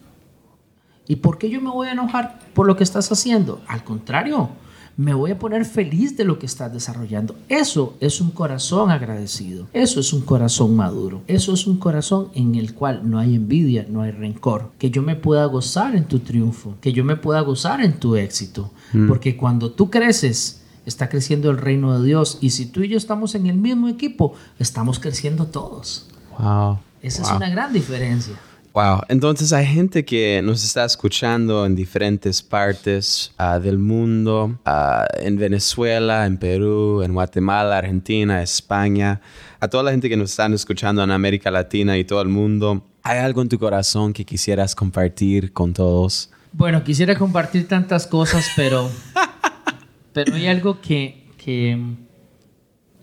¿Y 1.09 1.17
por 1.17 1.39
qué 1.39 1.51
yo 1.51 1.61
me 1.61 1.71
voy 1.71 1.89
a 1.89 1.93
enojar 1.93 2.41
por 2.55 2.67
lo 2.67 2.77
que 2.77 2.85
estás 2.85 3.11
haciendo? 3.13 3.61
Al 3.69 3.85
contrario, 3.85 4.51
me 4.97 5.13
voy 5.13 5.31
a 5.31 5.39
poner 5.39 5.65
feliz 5.67 6.17
de 6.17 6.25
lo 6.25 6.39
que 6.39 6.47
estás 6.47 6.73
desarrollando. 6.73 7.37
Eso 7.49 7.97
es 8.01 8.21
un 8.21 8.31
corazón 8.31 8.91
agradecido. 8.91 9.67
Eso 9.73 10.01
es 10.01 10.13
un 10.13 10.23
corazón 10.23 10.75
maduro. 10.75 11.23
Eso 11.27 11.53
es 11.53 11.67
un 11.67 11.77
corazón 11.77 12.29
en 12.35 12.55
el 12.55 12.75
cual 12.75 13.09
no 13.09 13.19
hay 13.19 13.35
envidia, 13.35 13.87
no 13.89 14.03
hay 14.03 14.11
rencor. 14.11 14.73
Que 14.79 14.91
yo 14.91 15.03
me 15.03 15.15
pueda 15.15 15.45
gozar 15.47 15.95
en 15.95 16.05
tu 16.05 16.21
triunfo, 16.21 16.77
que 16.81 16.93
yo 16.93 17.05
me 17.05 17.17
pueda 17.17 17.41
gozar 17.43 17.83
en 17.83 18.01
tu 18.01 18.17
éxito. 18.17 18.71
Mm. 18.95 19.07
Porque 19.07 19.37
cuando 19.37 19.71
tú 19.71 19.91
creces, 19.91 20.63
está 20.87 21.09
creciendo 21.11 21.51
el 21.51 21.59
reino 21.59 21.99
de 21.99 22.07
Dios. 22.07 22.39
Y 22.41 22.51
si 22.51 22.65
tú 22.65 22.83
y 22.83 22.89
yo 22.89 22.97
estamos 22.97 23.35
en 23.35 23.47
el 23.47 23.59
mismo 23.59 23.89
equipo, 23.89 24.33
estamos 24.59 24.99
creciendo 24.99 25.47
todos. 25.47 26.09
Wow. 26.39 26.79
Esa 27.03 27.23
es 27.23 27.31
una 27.31 27.51
gran 27.51 27.73
diferencia. 27.73 28.35
Wow, 28.77 29.01
entonces 29.09 29.55
hay 29.55 29.65
gente 29.65 30.05
que 30.05 30.43
nos 30.45 30.63
está 30.63 30.85
escuchando 30.85 31.65
en 31.65 31.75
diferentes 31.75 32.43
partes 32.43 33.33
ah, 33.39 33.59
del 33.59 33.79
mundo, 33.79 34.59
ah, 34.67 35.07
en 35.19 35.39
Venezuela, 35.39 36.27
en 36.27 36.37
Perú, 36.37 37.01
en 37.03 37.15
Guatemala, 37.15 37.79
Argentina, 37.79 38.43
España, 38.43 39.23
a 39.61 39.69
toda 39.69 39.83
la 39.83 39.93
gente 39.93 40.11
que 40.11 40.17
nos 40.19 40.29
están 40.29 40.53
escuchando 40.53 41.03
en 41.03 41.11
América 41.11 41.51
Latina 41.51 41.97
y 41.97 42.05
todo 42.05 42.21
el 42.21 42.29
mundo. 42.29 42.85
¿Hay 43.03 43.17
algo 43.21 43.41
en 43.41 43.49
tu 43.49 43.59
corazón 43.59 44.13
que 44.13 44.27
quisieras 44.27 44.75
compartir 44.75 45.55
con 45.55 45.73
todos? 45.73 46.31
Bueno, 46.53 46.85
quisiera 46.85 47.15
compartir 47.17 47.67
tantas 47.67 48.07
cosas, 48.07 48.45
pero, 48.57 48.91
pero 50.13 50.35
hay 50.35 50.49
algo 50.49 50.83
que, 50.83 51.31
que 51.39 51.83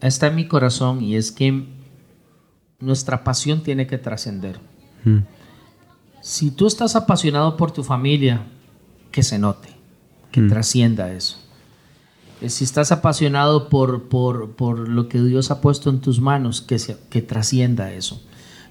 está 0.01 0.27
en 0.27 0.35
mi 0.35 0.47
corazón 0.47 1.01
y 1.01 1.15
es 1.15 1.31
que 1.31 1.63
nuestra 2.79 3.23
pasión 3.23 3.63
tiene 3.63 3.87
que 3.87 3.97
trascender. 3.97 4.59
Mm. 5.03 5.21
Si 6.23 6.51
tú 6.51 6.67
estás 6.67 6.95
apasionado 6.95 7.57
por 7.57 7.71
tu 7.71 7.83
familia, 7.83 8.47
que 9.11 9.23
se 9.23 9.37
note, 9.37 9.67
que 10.31 10.39
mm. 10.39 10.49
trascienda 10.49 11.11
eso. 11.11 11.37
Eh, 12.39 12.49
si 12.49 12.63
estás 12.63 12.93
apasionado 12.93 13.67
por, 13.67 14.03
por, 14.03 14.87
lo 14.87 15.09
que 15.09 15.21
Dios 15.21 15.51
ha 15.51 15.59
puesto 15.59 15.89
en 15.89 15.99
tus 15.99 16.21
manos, 16.21 16.61
que, 16.61 16.77
que 17.09 17.21
trascienda 17.21 17.91
eso. 17.91 18.23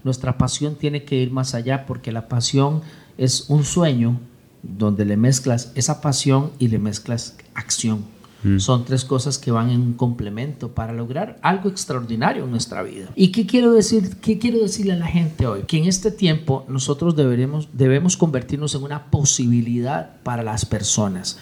Nuestra 0.02 0.38
pasión 0.38 0.76
tiene 0.76 1.04
que 1.04 1.16
ir 1.16 1.30
más 1.30 1.54
allá 1.54 1.84
porque 1.84 2.10
la 2.10 2.26
pasión 2.26 2.80
es 3.18 3.50
un 3.50 3.64
sueño 3.64 4.18
donde 4.62 5.04
le 5.04 5.18
mezclas 5.18 5.72
esa 5.74 6.00
pasión 6.00 6.52
y 6.58 6.68
le 6.68 6.78
mezclas 6.78 7.36
acción. 7.52 8.06
Mm. 8.42 8.58
Son 8.58 8.84
tres 8.84 9.04
cosas 9.04 9.38
que 9.38 9.50
van 9.50 9.70
en 9.70 9.80
un 9.80 9.92
complemento 9.94 10.72
para 10.72 10.92
lograr 10.92 11.38
algo 11.42 11.68
extraordinario 11.68 12.44
en 12.44 12.50
nuestra 12.50 12.82
vida. 12.82 13.08
¿Y 13.14 13.32
qué 13.32 13.46
quiero 13.46 13.72
decir? 13.72 14.16
¿Qué 14.20 14.38
quiero 14.38 14.58
decirle 14.58 14.92
a 14.92 14.96
la 14.96 15.06
gente 15.06 15.46
hoy? 15.46 15.62
Que 15.62 15.78
en 15.78 15.84
este 15.84 16.10
tiempo 16.10 16.64
nosotros 16.68 17.16
deberemos, 17.16 17.68
debemos 17.72 18.16
convertirnos 18.16 18.74
en 18.74 18.82
una 18.82 19.10
posibilidad 19.10 20.16
para 20.22 20.42
las 20.42 20.64
personas. 20.64 21.38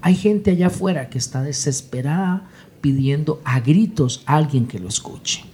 Hay 0.00 0.16
gente 0.16 0.50
allá 0.50 0.66
afuera 0.66 1.08
que 1.08 1.18
está 1.18 1.42
desesperada 1.42 2.48
pidiendo 2.80 3.40
a 3.44 3.60
gritos 3.60 4.22
a 4.26 4.36
alguien 4.36 4.66
que 4.66 4.78
lo 4.78 4.88
escuche. 4.88 5.44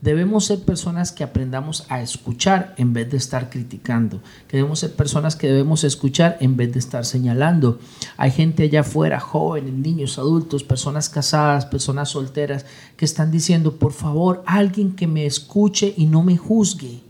Debemos 0.00 0.46
ser 0.46 0.60
personas 0.60 1.12
que 1.12 1.24
aprendamos 1.24 1.84
a 1.88 2.00
escuchar 2.02 2.74
en 2.76 2.92
vez 2.92 3.10
de 3.10 3.16
estar 3.16 3.50
criticando. 3.50 4.20
debemos 4.50 4.80
ser 4.80 4.94
personas 4.94 5.36
que 5.36 5.46
debemos 5.46 5.84
escuchar 5.84 6.36
en 6.40 6.56
vez 6.56 6.72
de 6.72 6.78
estar 6.78 7.04
señalando. 7.04 7.78
Hay 8.16 8.30
gente 8.30 8.64
allá 8.64 8.80
afuera, 8.80 9.20
jóvenes, 9.20 9.72
niños, 9.72 10.18
adultos, 10.18 10.64
personas 10.64 11.08
casadas, 11.08 11.66
personas 11.66 12.10
solteras, 12.10 12.66
que 12.96 13.04
están 13.04 13.30
diciendo, 13.30 13.76
por 13.76 13.92
favor, 13.92 14.42
alguien 14.46 14.94
que 14.94 15.06
me 15.06 15.26
escuche 15.26 15.94
y 15.96 16.06
no 16.06 16.22
me 16.22 16.36
juzgue. 16.36 17.00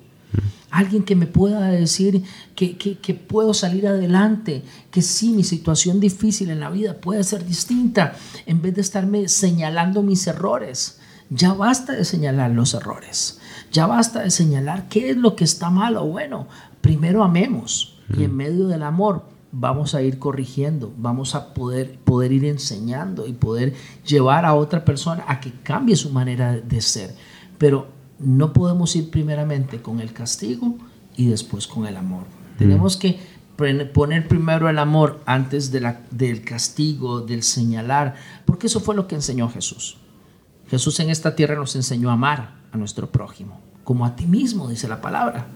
Alguien 0.70 1.02
que 1.02 1.16
me 1.16 1.26
pueda 1.26 1.66
decir 1.68 2.22
que, 2.54 2.76
que, 2.76 3.14
puedo 3.14 3.54
salir 3.54 3.88
adelante, 3.88 4.62
que 4.92 5.02
sí, 5.02 5.30
mi 5.30 5.42
situación 5.42 5.98
difícil 5.98 6.50
en 6.50 6.60
la 6.60 6.70
vida 6.70 6.94
puede 6.94 7.24
ser 7.24 7.44
distinta, 7.44 8.14
en 8.46 8.62
vez 8.62 8.76
de 8.76 8.80
estarme 8.80 9.28
señalando 9.28 10.02
mis 10.02 10.26
errores. 10.28 10.99
Ya 11.30 11.54
basta 11.54 11.92
de 11.92 12.04
señalar 12.04 12.50
los 12.50 12.74
errores. 12.74 13.40
Ya 13.72 13.86
basta 13.86 14.20
de 14.20 14.30
señalar 14.30 14.88
qué 14.88 15.10
es 15.10 15.16
lo 15.16 15.36
que 15.36 15.44
está 15.44 15.70
mal 15.70 15.96
o 15.96 16.04
bueno. 16.04 16.48
Primero 16.80 17.22
amemos 17.22 17.98
y 18.16 18.24
en 18.24 18.36
medio 18.36 18.66
del 18.66 18.82
amor 18.82 19.24
vamos 19.52 19.94
a 19.94 20.02
ir 20.02 20.18
corrigiendo, 20.18 20.92
vamos 20.96 21.34
a 21.36 21.54
poder, 21.54 21.98
poder 22.00 22.32
ir 22.32 22.44
enseñando 22.44 23.26
y 23.26 23.32
poder 23.32 23.74
llevar 24.04 24.44
a 24.44 24.54
otra 24.54 24.84
persona 24.84 25.24
a 25.28 25.40
que 25.40 25.52
cambie 25.62 25.94
su 25.94 26.10
manera 26.10 26.56
de 26.56 26.80
ser. 26.80 27.14
Pero 27.58 27.88
no 28.18 28.52
podemos 28.52 28.94
ir 28.96 29.10
primeramente 29.10 29.80
con 29.80 30.00
el 30.00 30.12
castigo 30.12 30.76
y 31.16 31.28
después 31.28 31.68
con 31.68 31.86
el 31.86 31.96
amor. 31.96 32.24
Tenemos 32.58 32.96
que 32.96 33.18
poner 33.92 34.26
primero 34.26 34.68
el 34.68 34.78
amor 34.78 35.20
antes 35.26 35.70
de 35.70 35.80
la, 35.80 36.00
del 36.10 36.42
castigo, 36.42 37.20
del 37.20 37.42
señalar, 37.42 38.16
porque 38.44 38.66
eso 38.66 38.80
fue 38.80 38.94
lo 38.94 39.06
que 39.06 39.14
enseñó 39.14 39.48
Jesús. 39.48 39.96
Jesús 40.70 41.00
en 41.00 41.10
esta 41.10 41.34
tierra 41.34 41.56
nos 41.56 41.74
enseñó 41.76 42.10
a 42.10 42.14
amar 42.14 42.54
a 42.72 42.76
nuestro 42.76 43.10
prójimo, 43.10 43.60
como 43.84 44.06
a 44.06 44.14
ti 44.14 44.26
mismo, 44.26 44.68
dice 44.68 44.88
la 44.88 45.00
palabra. 45.00 45.46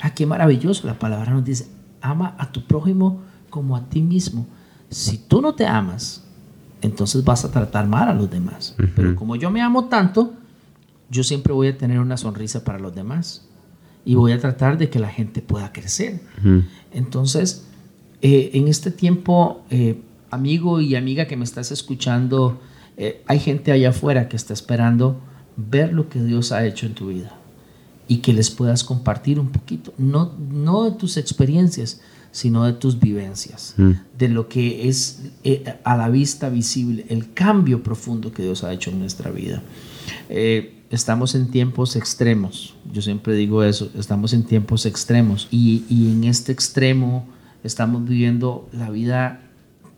Ah, 0.00 0.14
qué 0.14 0.26
maravilloso, 0.26 0.86
la 0.86 0.98
palabra 0.98 1.32
nos 1.32 1.44
dice, 1.44 1.68
ama 2.00 2.36
a 2.38 2.52
tu 2.52 2.64
prójimo 2.64 3.20
como 3.50 3.76
a 3.76 3.88
ti 3.88 4.00
mismo. 4.00 4.46
Si 4.90 5.18
tú 5.18 5.42
no 5.42 5.54
te 5.54 5.66
amas, 5.66 6.24
entonces 6.82 7.24
vas 7.24 7.44
a 7.44 7.50
tratar 7.50 7.86
mal 7.86 8.08
a 8.08 8.14
los 8.14 8.30
demás. 8.30 8.76
Pero 8.94 9.16
como 9.16 9.36
yo 9.36 9.50
me 9.50 9.60
amo 9.60 9.86
tanto, 9.86 10.34
yo 11.10 11.24
siempre 11.24 11.52
voy 11.52 11.68
a 11.68 11.76
tener 11.76 11.98
una 11.98 12.16
sonrisa 12.16 12.64
para 12.64 12.78
los 12.78 12.94
demás 12.94 13.46
y 14.04 14.14
voy 14.14 14.32
a 14.32 14.38
tratar 14.38 14.78
de 14.78 14.88
que 14.88 14.98
la 14.98 15.08
gente 15.08 15.42
pueda 15.42 15.72
crecer. 15.72 16.20
Entonces, 16.92 17.66
eh, 18.22 18.50
en 18.54 18.68
este 18.68 18.90
tiempo, 18.90 19.64
eh, 19.70 20.00
amigo 20.30 20.80
y 20.80 20.94
amiga 20.94 21.26
que 21.26 21.36
me 21.36 21.44
estás 21.44 21.72
escuchando, 21.72 22.60
Eh, 22.98 23.22
hay 23.26 23.38
gente 23.38 23.72
allá 23.72 23.90
afuera 23.90 24.28
que 24.28 24.36
está 24.36 24.52
esperando 24.52 25.20
ver 25.56 25.92
lo 25.92 26.08
que 26.08 26.22
Dios 26.22 26.52
ha 26.52 26.66
hecho 26.66 26.86
en 26.86 26.94
tu 26.94 27.08
vida 27.08 27.32
y 28.08 28.18
que 28.18 28.32
les 28.32 28.50
puedas 28.50 28.84
compartir 28.84 29.38
un 29.38 29.50
poquito, 29.50 29.92
no, 29.98 30.32
no 30.50 30.84
de 30.84 30.92
tus 30.92 31.16
experiencias, 31.16 32.00
sino 32.32 32.64
de 32.64 32.72
tus 32.72 32.98
vivencias, 32.98 33.74
Mm. 33.76 33.92
de 34.18 34.28
lo 34.28 34.48
que 34.48 34.88
es 34.88 35.20
eh, 35.44 35.64
a 35.84 35.96
la 35.96 36.08
vista 36.08 36.48
visible, 36.48 37.06
el 37.08 37.32
cambio 37.32 37.82
profundo 37.82 38.32
que 38.32 38.42
Dios 38.42 38.64
ha 38.64 38.72
hecho 38.72 38.90
en 38.90 38.98
nuestra 38.98 39.30
vida. 39.30 39.62
Eh, 40.28 40.82
estamos 40.90 41.34
en 41.34 41.50
tiempos 41.50 41.96
extremos, 41.96 42.74
yo 42.92 43.02
siempre 43.02 43.34
digo 43.34 43.62
eso, 43.62 43.90
estamos 43.98 44.32
en 44.32 44.42
tiempos 44.44 44.86
extremos 44.86 45.48
y, 45.50 45.84
y 45.88 46.12
en 46.12 46.24
este 46.24 46.52
extremo 46.52 47.26
estamos 47.62 48.04
viviendo 48.06 48.68
la 48.72 48.90
vida 48.90 49.40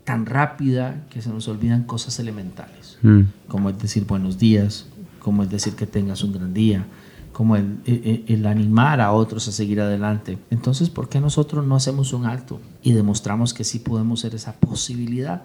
tan 0.04 0.26
rápida 0.26 1.06
que 1.10 1.22
se 1.22 1.28
nos 1.28 1.46
olvidan 1.46 1.84
cosas 1.84 2.18
elementales 2.18 2.79
Mm. 3.02 3.20
como 3.48 3.70
es 3.70 3.78
decir 3.78 4.04
buenos 4.06 4.38
días, 4.38 4.86
como 5.20 5.42
es 5.42 5.50
decir 5.50 5.74
que 5.74 5.86
tengas 5.86 6.22
un 6.24 6.32
gran 6.32 6.52
día, 6.54 6.86
como 7.32 7.56
el, 7.56 7.78
el- 7.86 8.24
el 8.26 8.46
animar 8.46 9.00
a 9.00 9.12
otros 9.12 9.48
a 9.48 9.52
seguir 9.52 9.80
adelante. 9.80 10.38
Entonces, 10.50 10.90
¿por 10.90 11.08
qué 11.08 11.20
nosotros 11.20 11.66
no 11.66 11.76
hacemos 11.76 12.12
un 12.12 12.26
alto 12.26 12.60
y 12.82 12.92
demostramos 12.92 13.54
que 13.54 13.64
sí 13.64 13.78
podemos 13.78 14.20
ser 14.20 14.34
esa 14.34 14.52
posibilidad 14.54 15.44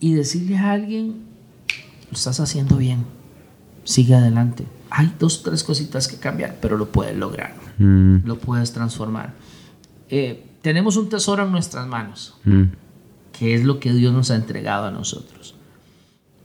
y 0.00 0.14
decirle 0.14 0.56
a 0.58 0.72
alguien, 0.72 1.22
lo 2.10 2.16
estás 2.16 2.40
haciendo 2.40 2.76
bien, 2.76 3.04
sigue 3.84 4.14
adelante. 4.14 4.64
Hay 4.90 5.12
dos, 5.18 5.42
tres 5.42 5.62
cositas 5.64 6.08
que 6.08 6.16
cambiar, 6.16 6.58
pero 6.60 6.76
lo 6.76 6.86
puedes 6.90 7.16
lograr, 7.16 7.54
Mm. 7.78 8.18
lo 8.26 8.38
puedes 8.38 8.72
transformar. 8.72 9.34
Eh, 10.08 10.44
tenemos 10.62 10.96
un 10.96 11.08
tesoro 11.08 11.44
en 11.44 11.52
nuestras 11.52 11.86
manos 11.86 12.34
Mm. 12.44 12.62
que 13.32 13.54
es 13.54 13.64
lo 13.64 13.78
que 13.80 13.92
Dios 13.92 14.12
nos 14.12 14.30
ha 14.30 14.36
entregado 14.36 14.86
a 14.86 14.90
nosotros. 14.90 15.54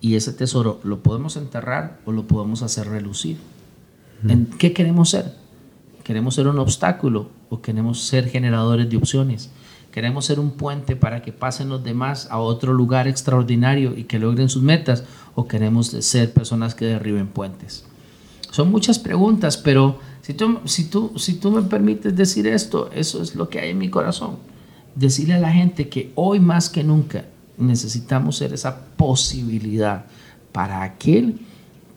Y 0.01 0.15
ese 0.15 0.33
tesoro 0.33 0.79
lo 0.83 1.03
podemos 1.03 1.35
enterrar 1.35 1.99
o 2.05 2.12
lo 2.12 2.27
podemos 2.27 2.62
hacer 2.62 2.88
relucir. 2.88 3.38
¿En 4.27 4.45
qué 4.45 4.73
queremos 4.73 5.09
ser? 5.09 5.33
¿Queremos 6.03 6.35
ser 6.35 6.47
un 6.47 6.59
obstáculo 6.59 7.29
o 7.49 7.62
queremos 7.62 8.01
ser 8.01 8.29
generadores 8.29 8.89
de 8.89 8.97
opciones? 8.97 9.49
¿Queremos 9.91 10.25
ser 10.25 10.39
un 10.39 10.51
puente 10.51 10.95
para 10.95 11.21
que 11.21 11.31
pasen 11.31 11.69
los 11.69 11.83
demás 11.83 12.27
a 12.29 12.39
otro 12.39 12.73
lugar 12.73 13.07
extraordinario 13.07 13.97
y 13.97 14.03
que 14.05 14.19
logren 14.19 14.49
sus 14.49 14.62
metas? 14.62 15.03
¿O 15.35 15.47
queremos 15.47 15.88
ser 15.88 16.33
personas 16.33 16.75
que 16.75 16.85
derriben 16.85 17.27
puentes? 17.27 17.85
Son 18.51 18.71
muchas 18.71 18.99
preguntas, 18.99 19.57
pero 19.57 19.99
si 20.21 20.33
tú, 20.33 20.59
si, 20.65 20.85
tú, 20.85 21.13
si 21.17 21.35
tú 21.35 21.51
me 21.51 21.62
permites 21.63 22.15
decir 22.15 22.47
esto, 22.47 22.89
eso 22.93 23.21
es 23.21 23.35
lo 23.35 23.49
que 23.49 23.59
hay 23.59 23.69
en 23.71 23.77
mi 23.77 23.89
corazón. 23.89 24.38
Decirle 24.95 25.35
a 25.35 25.39
la 25.39 25.51
gente 25.51 25.89
que 25.89 26.12
hoy 26.15 26.39
más 26.39 26.69
que 26.69 26.83
nunca 26.83 27.25
necesitamos 27.59 28.37
ser 28.37 28.53
esa 28.53 28.85
posibilidad 28.97 30.05
para 30.51 30.81
aquel 30.81 31.39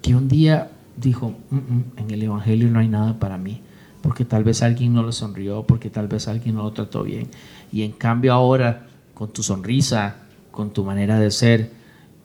que 0.03 0.15
un 0.15 0.29
día 0.29 0.71
dijo, 0.97 1.35
"Mm, 1.51 1.57
mm, 1.57 1.85
en 1.97 2.11
el 2.11 2.23
Evangelio 2.23 2.69
no 2.69 2.81
hay 2.81 2.89
nada 2.89 3.19
para 3.19 3.39
mí, 3.39 3.63
porque 4.03 4.25
tal 4.25 4.45
vez 4.45 4.63
alguien 4.63 4.93
no 4.93 5.05
le 5.05 5.13
sonrió, 5.13 5.63
porque 5.63 5.89
tal 5.89 6.09
vez 6.09 6.29
alguien 6.29 6.57
no 6.57 6.65
lo 6.65 6.73
trató 6.73 7.05
bien. 7.05 7.29
Y 7.73 7.83
en 7.83 7.93
cambio 7.93 8.33
ahora, 8.33 8.87
con 9.15 9.33
tu 9.33 9.43
sonrisa, 9.43 10.17
con 10.51 10.73
tu 10.73 10.85
manera 10.85 11.19
de 11.19 11.31
ser, 11.31 11.71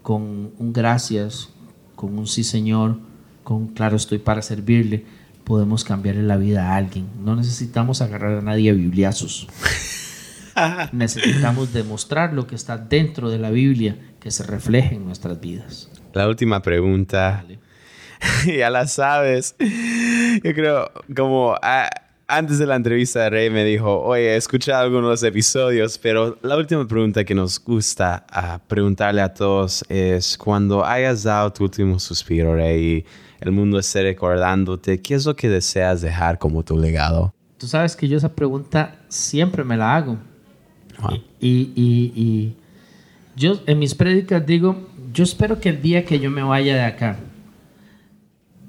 con 0.02 0.52
un 0.58 0.74
gracias, 0.74 1.50
con 1.96 2.18
un 2.18 2.28
sí 2.28 2.44
Señor, 2.44 2.98
con 3.44 3.68
claro 3.68 3.96
estoy 3.96 4.18
para 4.18 4.42
servirle, 4.42 5.06
podemos 5.44 5.84
cambiarle 5.84 6.24
la 6.24 6.38
vida 6.38 6.72
a 6.72 6.76
alguien. 6.76 7.08
No 7.24 7.36
necesitamos 7.36 8.02
agarrar 8.02 8.38
a 8.38 8.42
nadie 8.42 8.72
a 8.72 8.74
bibliazos. 8.74 9.48
necesitamos 10.92 11.74
demostrar 11.74 12.34
lo 12.34 12.48
que 12.48 12.56
está 12.56 12.78
dentro 12.78 13.30
de 13.30 13.40
la 13.40 13.50
Biblia 13.50 13.98
que 14.20 14.32
se 14.32 14.44
refleje 14.44 14.96
en 14.96 15.06
nuestras 15.06 15.40
vidas. 15.40 15.90
La 16.14 16.28
última 16.28 16.62
pregunta. 16.62 17.46
ya 18.46 18.70
la 18.70 18.88
sabes. 18.88 19.56
Yo 19.60 20.54
creo, 20.54 20.92
como 21.16 21.56
antes 22.28 22.60
de 22.60 22.66
la 22.66 22.76
entrevista 22.76 23.22
de 23.22 23.30
Rey 23.30 23.50
me 23.50 23.64
dijo, 23.64 24.02
oye, 24.02 24.34
he 24.34 24.36
escuchado 24.36 24.84
algunos 24.84 25.24
episodios, 25.24 25.98
pero 25.98 26.38
la 26.42 26.58
última 26.58 26.88
pregunta 26.88 27.24
que 27.24 27.34
nos 27.34 27.64
gusta 27.64 28.26
preguntarle 28.68 29.22
a 29.22 29.34
todos 29.34 29.86
es, 29.90 30.38
cuando 30.38 30.86
hayas 30.86 31.24
dado 31.24 31.54
tu 31.54 31.64
último 31.64 32.00
suspiro, 32.00 32.56
Rey, 32.56 32.84
y 32.84 33.06
el 33.40 33.52
mundo 33.52 33.80
esté 33.80 34.02
recordándote, 34.02 35.02
¿qué 35.02 35.14
es 35.14 35.26
lo 35.26 35.36
que 35.36 35.50
deseas 35.50 36.02
dejar 36.02 36.38
como 36.38 36.64
tu 36.64 36.78
legado? 36.78 37.34
Tú 37.58 37.68
sabes 37.68 37.96
que 37.96 38.08
yo 38.08 38.18
esa 38.18 38.36
pregunta 38.36 39.00
siempre 39.08 39.64
me 39.64 39.78
la 39.78 39.96
hago. 39.96 40.18
Wow. 41.02 41.12
Y, 41.40 41.72
y- 41.76 42.12
y 42.16 42.54
yo 43.36 43.60
en 43.68 43.80
mis 43.80 43.94
prédicas 43.96 44.46
digo, 44.46 44.88
yo 45.14 45.24
espero 45.24 45.60
que 45.60 45.70
el 45.70 45.82
día 45.82 46.06
que 46.06 46.20
yo 46.20 46.30
me 46.32 46.42
vaya 46.44 46.76
de 46.76 46.82
acá, 46.84 47.18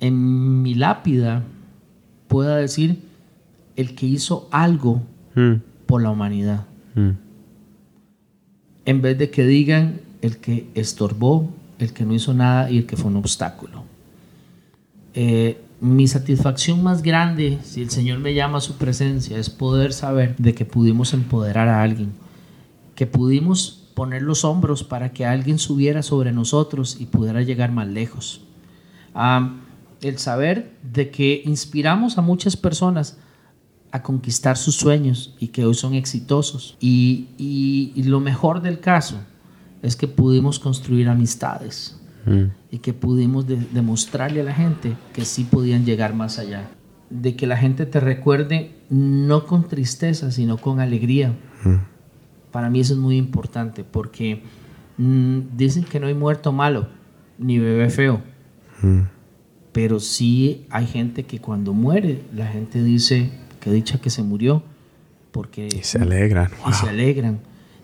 en 0.01 0.63
mi 0.63 0.75
lápida 0.75 1.43
pueda 2.29 2.57
decir 2.57 2.99
el 3.77 3.95
que 3.95 4.07
hizo 4.07 4.49
algo 4.51 5.03
Mm, 5.35 5.55
por 5.87 6.03
la 6.03 6.11
humanidad. 6.11 6.67
mm, 6.95 7.11
En 8.87 9.03
vez 9.03 9.19
de 9.19 9.31
que 9.31 9.45
digan 9.47 10.01
el 10.23 10.39
que 10.39 10.67
estorbó, 10.75 11.51
el 11.79 11.93
que 11.93 12.05
no 12.05 12.15
hizo 12.15 12.35
nada 12.35 12.71
y 12.71 12.79
el 12.79 12.87
que 12.87 12.97
fue 12.97 13.11
un 13.11 13.17
obstáculo. 13.17 13.85
Eh, 15.15 15.59
mi 15.81 16.09
satisfacción 16.09 16.83
más 16.83 17.03
grande, 17.03 17.59
si 17.63 17.83
el 17.83 17.91
Señor 17.91 18.19
me 18.19 18.35
llama 18.35 18.59
a 18.59 18.63
su 18.63 18.77
presencia, 18.77 19.39
es 19.39 19.51
poder 19.51 19.93
saber 19.93 20.35
de 20.37 20.55
que 20.55 20.65
pudimos 20.65 21.15
empoderar 21.15 21.69
a 21.69 21.83
alguien, 21.83 22.13
que 22.95 23.07
pudimos 23.07 23.89
poner 23.95 24.23
los 24.23 24.45
hombros 24.45 24.85
para 24.85 25.13
que 25.13 25.27
alguien 25.27 25.59
subiera 25.59 26.03
sobre 26.03 26.33
nosotros 26.33 26.97
y 27.01 27.07
pudiera 27.07 27.43
llegar 27.43 27.73
más 27.73 27.89
lejos. 27.89 28.43
Ah, 29.15 29.57
el 30.01 30.19
saber 30.19 30.77
de 30.83 31.11
que 31.11 31.43
inspiramos 31.45 32.19
a 32.19 32.23
muchas 32.23 32.57
personas 32.57 33.19
a 33.91 34.03
conquistar 34.03 34.57
sus 34.57 34.77
sueños 34.77 35.35
y 35.39 35.49
que 35.49 35.65
hoy 35.65 35.75
son 35.75 35.95
exitosos. 35.95 36.77
Y, 36.81 37.93
lo 37.97 38.21
mejor 38.21 38.63
del 38.63 38.81
caso 38.81 39.17
es 39.83 39.97
que 39.97 40.09
pudimos 40.09 40.59
construir 40.59 41.09
amistades 41.09 41.98
mm, 42.29 42.51
y 42.71 42.79
que 42.79 42.93
pudimos 42.93 43.47
de- 43.47 43.57
demostrarle 43.73 44.41
a 44.41 44.45
la 44.45 44.55
gente 44.55 44.95
que 45.13 45.25
sí 45.25 45.45
podían 45.45 45.85
llegar 45.85 46.15
más 46.15 46.39
allá. 46.39 46.69
De 47.11 47.35
que 47.37 47.47
la 47.47 47.57
gente 47.57 47.87
te 47.87 48.01
recuerde 48.01 48.71
no 48.91 49.47
con 49.47 49.67
tristeza, 49.67 50.31
sino 50.31 50.59
con 50.59 50.79
alegría. 50.81 51.35
Para 52.53 52.71
mí 52.71 52.81
eso 52.81 52.95
es 52.95 52.99
muy 52.99 53.17
importante 53.17 53.85
porque 53.85 54.43
mm, 54.97 55.39
dicen 55.57 55.85
que 55.85 56.01
no 56.01 56.07
hay 56.07 56.15
muerto 56.15 56.53
malo 56.53 56.89
ni 57.39 57.59
bebé 57.59 57.89
feo. 57.91 58.21
mm. 58.83 59.01
Pero 59.73 60.01
sí 60.01 60.67
hay 60.71 60.87
gente 60.87 61.23
que 61.25 61.41
cuando 61.41 61.73
muere, 61.73 62.23
la 62.35 62.47
gente 62.47 62.83
dice 62.83 63.31
que 63.61 63.71
dicha 63.71 64.01
que 64.01 64.11
se 64.11 64.23
murió 64.23 64.63
porque 65.31 65.67
Y 65.69 65.83
se 65.85 65.99
alegran. 65.99 66.51
y 66.69 66.73
se 66.73 66.83
Wow. 66.83 66.91
alegran 66.91 67.39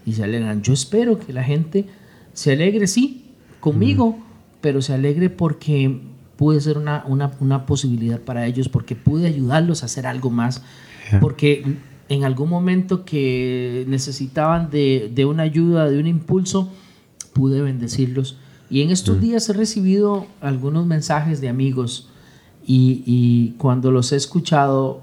y 0.06 0.12
se 0.14 0.24
alegran. 0.24 0.62
Yo 0.62 0.72
espero 0.72 1.18
que 1.18 1.32
la 1.32 1.44
gente 1.44 1.86
se 2.32 2.52
alegre, 2.52 2.86
sí, 2.86 3.26
conmigo, 3.60 4.18
pero 4.64 4.80
se 4.80 4.94
alegre 4.94 5.28
porque 5.28 6.00
pude 6.36 6.58
ser 6.58 6.78
una, 6.78 7.04
una, 7.06 7.32
una 7.38 7.66
posibilidad 7.66 8.18
para 8.18 8.46
ellos, 8.46 8.70
porque 8.70 8.96
pude 8.96 9.26
ayudarlos 9.26 9.82
a 9.82 9.86
hacer 9.86 10.06
algo 10.06 10.30
más, 10.30 10.62
Yeah. 11.10 11.20
porque 11.20 11.76
en 12.08 12.24
algún 12.24 12.48
momento 12.48 13.04
que 13.04 13.84
necesitaban 13.88 14.70
de, 14.70 15.12
de 15.14 15.26
una 15.26 15.42
ayuda, 15.42 15.90
de 15.90 15.98
un 15.98 16.06
impulso, 16.06 16.70
pude 17.34 17.60
bendecirlos. 17.60 18.38
Y 18.70 18.80
en 18.80 18.90
estos 18.90 19.20
días 19.20 19.46
he 19.50 19.52
recibido 19.52 20.26
algunos 20.40 20.86
mensajes 20.86 21.42
de 21.42 21.50
amigos 21.50 22.08
y, 22.66 23.02
y 23.04 23.50
cuando 23.58 23.90
los 23.90 24.12
he 24.12 24.16
escuchado, 24.16 25.02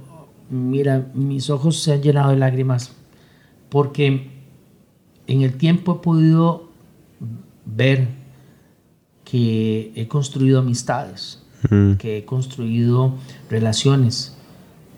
mira, 0.49 1.11
mis 1.13 1.51
ojos 1.51 1.83
se 1.83 1.93
han 1.93 2.01
llenado 2.01 2.31
de 2.31 2.37
lágrimas 2.37 2.93
porque 3.69 4.31
en 5.27 5.41
el 5.43 5.53
tiempo 5.53 5.99
he 5.99 6.03
podido 6.03 6.67
ver 7.67 8.07
que 9.31 9.93
he 9.95 10.07
construido 10.07 10.59
amistades, 10.59 11.37
Mm, 11.69 11.93
que 11.97 12.17
he 12.17 12.25
construido 12.25 13.13
relaciones 13.47 14.33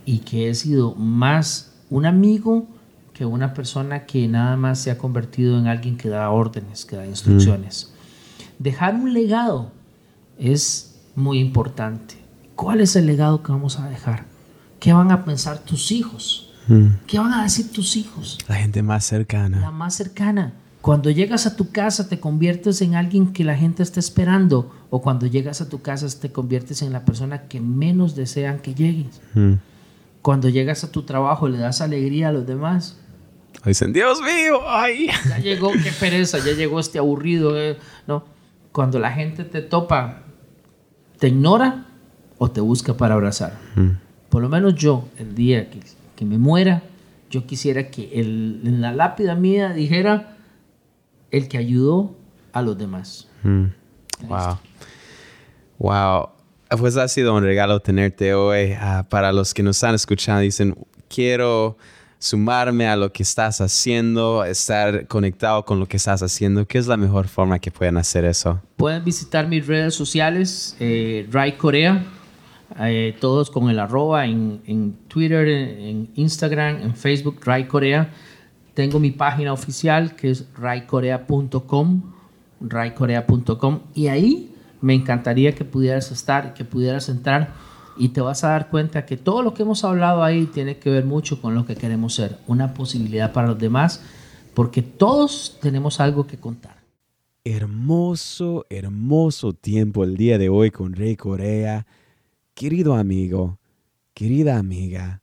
y 0.06 0.20
que 0.20 0.50
he 0.50 0.56
sido 0.56 0.96
más 0.96 1.74
un 1.90 2.06
amigo 2.06 2.66
que 3.14 3.26
una 3.26 3.54
persona 3.54 4.06
que 4.06 4.30
nada 4.30 4.56
más 4.56 4.80
se 4.80 4.90
ha 4.90 4.98
convertido 4.98 5.60
en 5.60 5.68
alguien 5.68 5.98
que 5.98 6.08
da 6.08 6.30
órdenes, 6.30 6.86
que 6.86 6.96
da 6.96 7.06
instrucciones. 7.06 7.92
Dejar 8.60 8.96
un 8.96 9.14
legado 9.14 9.72
es 10.40 10.96
muy 11.16 11.40
importante. 11.40 12.16
¿Cuál 12.56 12.80
es 12.80 12.96
el 12.96 13.08
legado 13.08 13.44
que 13.44 13.52
vamos 13.52 13.78
a 13.80 13.90
dejar? 13.90 14.24
¿Qué 14.80 14.94
van 14.94 15.12
a 15.12 15.26
pensar 15.26 15.60
tus 15.60 15.92
hijos? 15.92 16.50
mm. 16.70 16.88
¿Qué 17.08 17.20
van 17.20 17.34
a 17.34 17.44
decir 17.44 17.74
tus 17.74 17.98
hijos? 17.98 18.38
La 18.48 18.56
gente 18.56 18.82
más 18.82 19.04
La 19.04 19.10
cercana. 19.18 19.70
más 19.72 19.96
cercana. 19.96 20.54
Cuando 20.84 21.10
llegas 21.12 21.46
a 21.46 21.56
tu 21.56 21.72
casa 21.72 22.10
te 22.10 22.20
conviertes 22.20 22.82
en 22.82 22.96
alguien 22.96 23.32
que 23.32 23.46
la 23.46 23.56
gente 23.56 23.82
está 23.82 24.02
esperando 24.02 24.70
o 24.90 25.02
cuando 25.02 25.28
llegas 25.28 25.62
a 25.62 25.70
tu 25.70 25.82
casa 25.82 26.06
te 26.20 26.34
conviertes 26.34 26.82
en 26.82 26.92
la 26.92 27.06
persona 27.06 27.44
que 27.44 27.62
menos 27.62 28.18
desean 28.18 28.60
que 28.60 28.74
llegues. 28.74 29.22
Mm. 29.34 29.54
Cuando 30.22 30.50
llegas 30.50 30.84
a 30.84 30.92
tu 30.92 31.04
trabajo 31.04 31.48
le 31.48 31.58
das 31.58 31.80
alegría 31.80 32.28
a 32.28 32.32
los 32.34 32.46
demás. 32.46 32.98
Dicen, 33.64 33.94
Dios 33.94 34.20
mío, 34.20 34.60
ay. 34.68 35.08
Ya 35.30 35.38
llegó, 35.38 35.72
qué 35.72 35.94
pereza, 35.98 36.40
ya 36.40 36.52
llegó 36.52 36.82
este 36.82 37.00
aburrido. 37.00 37.58
eh". 37.58 37.78
No, 38.06 38.26
cuando 38.74 39.00
la 39.00 39.14
gente 39.14 39.46
te 39.46 39.62
topa, 39.62 40.24
te 41.18 41.30
ignora 41.30 41.86
o 42.38 42.52
te 42.52 42.60
busca 42.60 42.98
para 42.98 43.14
abrazar. 43.14 43.58
Por 44.28 44.42
lo 44.42 44.50
menos 44.50 44.76
yo, 44.76 45.08
el 45.18 45.34
día 45.34 45.70
que, 45.70 45.80
que 46.18 46.26
me 46.26 46.38
muera, 46.38 46.84
yo 47.30 47.48
quisiera 47.48 47.90
que 47.90 48.20
el, 48.20 48.60
en 48.66 48.82
la 48.82 48.92
lápida 48.92 49.34
mía 49.34 49.72
dijera 49.72 50.33
el 51.34 51.50
que 51.50 51.58
ayudó 51.58 52.16
a 52.54 52.62
los 52.62 52.78
demás. 52.78 53.28
Wow. 53.44 54.58
Wow. 55.80 56.30
Pues 56.80 56.96
ha 56.96 57.08
sido 57.08 57.36
un 57.36 57.44
regalo 57.44 57.80
tenerte 57.80 58.34
hoy. 58.34 58.74
Ah, 58.80 59.06
para 59.10 59.34
los 59.34 59.54
que 59.54 59.64
nos 59.64 59.78
están 59.78 59.96
escuchando, 59.96 60.42
dicen, 60.42 60.76
quiero 61.10 61.76
sumarme 62.20 62.88
a 62.88 62.96
lo 62.96 63.12
que 63.12 63.24
estás 63.24 63.62
haciendo, 63.62 64.46
estar 64.46 65.08
conectado 65.08 65.66
con 65.66 65.80
lo 65.80 65.88
que 65.88 65.98
estás 65.98 66.22
haciendo. 66.22 66.66
¿Qué 66.68 66.78
es 66.78 66.86
la 66.86 66.98
mejor 66.98 67.28
forma 67.28 67.58
que 67.58 67.72
pueden 67.72 67.98
hacer 67.98 68.26
eso? 68.26 68.62
Pueden 68.78 69.04
visitar 69.04 69.48
mis 69.48 69.66
redes 69.66 69.96
sociales, 69.96 70.78
eh, 70.80 71.28
Rai 71.32 71.58
Corea, 71.58 72.06
eh, 72.80 73.16
todos 73.20 73.50
con 73.50 73.70
el 73.72 73.80
arroba 73.80 74.26
en, 74.26 74.96
Twitter, 75.08 75.48
en, 75.48 76.12
Instagram, 76.16 76.82
en 76.82 76.96
Facebook, 76.96 77.40
Rai 77.44 77.68
Corea. 77.68 78.12
Tengo 78.74 79.00
mi 79.00 79.12
página 79.12 79.54
oficial 79.54 80.16
que 80.16 80.32
es 80.32 80.48
raicorea.com, 80.56 82.02
raicorea.com 82.60 83.80
y 83.94 84.08
ahí 84.08 84.56
me 84.82 84.94
encantaría 84.94 85.54
que 85.54 85.64
pudieras 85.64 86.12
estar, 86.12 86.54
que 86.54 86.66
pudieras 86.66 87.08
entrar 87.10 87.54
y 87.98 88.10
te 88.10 88.22
vas 88.22 88.44
a 88.44 88.50
dar 88.50 88.70
cuenta 88.70 89.06
que 89.06 89.18
todo 89.18 89.44
lo 89.44 89.54
que 89.54 89.64
hemos 89.64 89.84
hablado 89.84 90.24
ahí 90.24 90.46
tiene 90.48 90.78
que 90.78 90.90
ver 90.90 91.06
mucho 91.06 91.42
con 91.42 91.54
lo 91.56 91.66
que 91.66 91.76
queremos 91.76 92.16
ser, 92.16 92.40
una 92.48 92.74
posibilidad 92.74 93.32
para 93.32 93.48
los 93.48 93.60
demás, 93.60 94.02
porque 94.54 94.82
todos 94.82 95.58
tenemos 95.62 96.00
algo 96.00 96.26
que 96.26 96.38
contar. 96.38 96.84
Hermoso, 97.44 98.66
hermoso 98.70 99.54
tiempo 99.54 100.04
el 100.04 100.18
día 100.18 100.38
de 100.38 100.50
hoy 100.50 100.72
con 100.72 100.94
Rey 100.94 101.16
Corea. 101.16 101.86
Querido 102.54 102.96
amigo, 102.96 103.60
querida 104.14 104.58
amiga, 104.58 105.22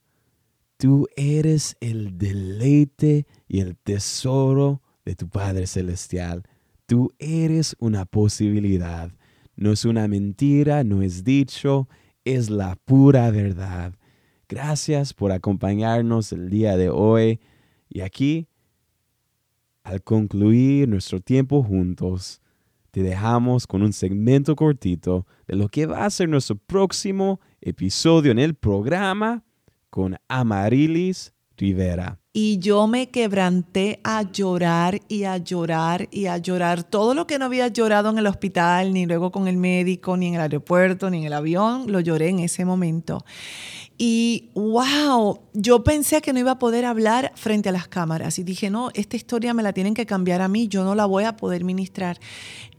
tú 0.76 1.08
eres 1.16 1.76
el 1.80 2.18
deleite 2.18 3.26
y 3.50 3.58
el 3.58 3.76
tesoro 3.76 4.80
de 5.04 5.16
tu 5.16 5.28
Padre 5.28 5.66
Celestial. 5.66 6.44
Tú 6.86 7.12
eres 7.18 7.74
una 7.80 8.04
posibilidad. 8.04 9.10
No 9.56 9.72
es 9.72 9.84
una 9.84 10.06
mentira, 10.06 10.84
no 10.84 11.02
es 11.02 11.24
dicho, 11.24 11.88
es 12.24 12.48
la 12.48 12.76
pura 12.76 13.28
verdad. 13.32 13.94
Gracias 14.48 15.12
por 15.12 15.32
acompañarnos 15.32 16.30
el 16.30 16.48
día 16.48 16.76
de 16.76 16.90
hoy. 16.90 17.40
Y 17.88 18.02
aquí, 18.02 18.46
al 19.82 20.00
concluir 20.04 20.88
nuestro 20.88 21.20
tiempo 21.20 21.64
juntos, 21.64 22.40
te 22.92 23.02
dejamos 23.02 23.66
con 23.66 23.82
un 23.82 23.92
segmento 23.92 24.54
cortito 24.54 25.26
de 25.48 25.56
lo 25.56 25.68
que 25.68 25.86
va 25.86 26.04
a 26.04 26.10
ser 26.10 26.28
nuestro 26.28 26.54
próximo 26.54 27.40
episodio 27.60 28.30
en 28.30 28.38
el 28.38 28.54
programa 28.54 29.42
con 29.90 30.16
Amarilis 30.28 31.34
Rivera. 31.56 32.20
Y 32.32 32.60
yo 32.60 32.86
me 32.86 33.10
quebranté 33.10 33.98
a 34.04 34.22
llorar 34.22 35.00
y 35.08 35.24
a 35.24 35.36
llorar 35.38 36.08
y 36.12 36.26
a 36.26 36.38
llorar. 36.38 36.84
Todo 36.84 37.12
lo 37.12 37.26
que 37.26 37.40
no 37.40 37.46
había 37.46 37.66
llorado 37.66 38.08
en 38.08 38.18
el 38.18 38.26
hospital, 38.28 38.92
ni 38.92 39.04
luego 39.04 39.32
con 39.32 39.48
el 39.48 39.56
médico, 39.56 40.16
ni 40.16 40.28
en 40.28 40.34
el 40.34 40.42
aeropuerto, 40.42 41.10
ni 41.10 41.18
en 41.18 41.24
el 41.24 41.32
avión, 41.32 41.90
lo 41.90 41.98
lloré 41.98 42.28
en 42.28 42.38
ese 42.38 42.64
momento. 42.64 43.24
Y 44.02 44.48
wow, 44.54 45.40
yo 45.52 45.84
pensé 45.84 46.22
que 46.22 46.32
no 46.32 46.38
iba 46.38 46.52
a 46.52 46.58
poder 46.58 46.86
hablar 46.86 47.32
frente 47.34 47.68
a 47.68 47.72
las 47.72 47.86
cámaras 47.88 48.38
y 48.38 48.44
dije, 48.44 48.70
no, 48.70 48.90
esta 48.94 49.16
historia 49.16 49.52
me 49.52 49.62
la 49.62 49.74
tienen 49.74 49.92
que 49.92 50.06
cambiar 50.06 50.40
a 50.40 50.48
mí, 50.48 50.68
yo 50.68 50.84
no 50.84 50.94
la 50.94 51.04
voy 51.04 51.24
a 51.24 51.36
poder 51.36 51.64
ministrar. 51.64 52.18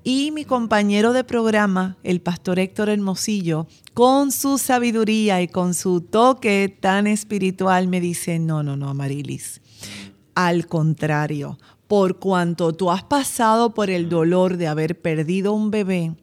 Y 0.03 0.31
mi 0.31 0.45
compañero 0.45 1.13
de 1.13 1.23
programa, 1.23 1.95
el 2.01 2.21
pastor 2.21 2.57
Héctor 2.57 2.89
Hermosillo, 2.89 3.67
con 3.93 4.31
su 4.31 4.57
sabiduría 4.57 5.43
y 5.43 5.47
con 5.47 5.75
su 5.75 6.01
toque 6.01 6.75
tan 6.79 7.05
espiritual, 7.05 7.87
me 7.87 8.01
dice, 8.01 8.39
no, 8.39 8.63
no, 8.63 8.75
no, 8.75 8.89
Amarilis, 8.89 9.40
al 10.35 10.67
contrario, 10.67 11.57
por 11.87 12.19
cuanto 12.19 12.73
tú 12.73 12.89
has 12.89 13.03
pasado 13.03 13.73
por 13.73 13.89
el 13.89 14.07
dolor 14.07 14.55
de 14.55 14.67
haber 14.67 14.99
perdido 15.01 15.51
un 15.51 15.71
bebé, 15.71 16.15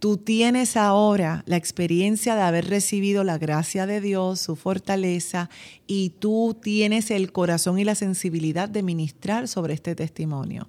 tú 0.00 0.16
tienes 0.16 0.76
ahora 0.76 1.44
la 1.46 1.56
experiencia 1.56 2.34
de 2.34 2.42
haber 2.42 2.68
recibido 2.68 3.22
la 3.22 3.38
gracia 3.38 3.86
de 3.86 4.00
Dios, 4.00 4.40
su 4.40 4.56
fortaleza, 4.56 5.48
y 5.86 6.10
tú 6.10 6.56
tienes 6.60 7.12
el 7.12 7.30
corazón 7.30 7.78
y 7.78 7.84
la 7.84 7.94
sensibilidad 7.94 8.68
de 8.68 8.82
ministrar 8.82 9.46
sobre 9.46 9.74
este 9.74 9.94
testimonio. 9.94 10.68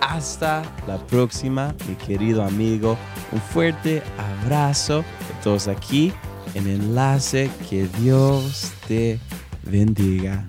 hasta 0.00 0.62
la 0.86 0.98
próxima, 1.06 1.74
mi 1.88 1.94
querido 1.94 2.42
amigo. 2.42 2.96
Un 3.32 3.40
fuerte 3.40 4.02
abrazo 4.42 4.98
de 4.98 5.42
todos 5.42 5.68
aquí 5.68 6.12
en 6.54 6.66
Enlace. 6.66 7.50
Que 7.68 7.86
Dios 8.00 8.72
te 8.86 9.20
bendiga. 9.64 10.47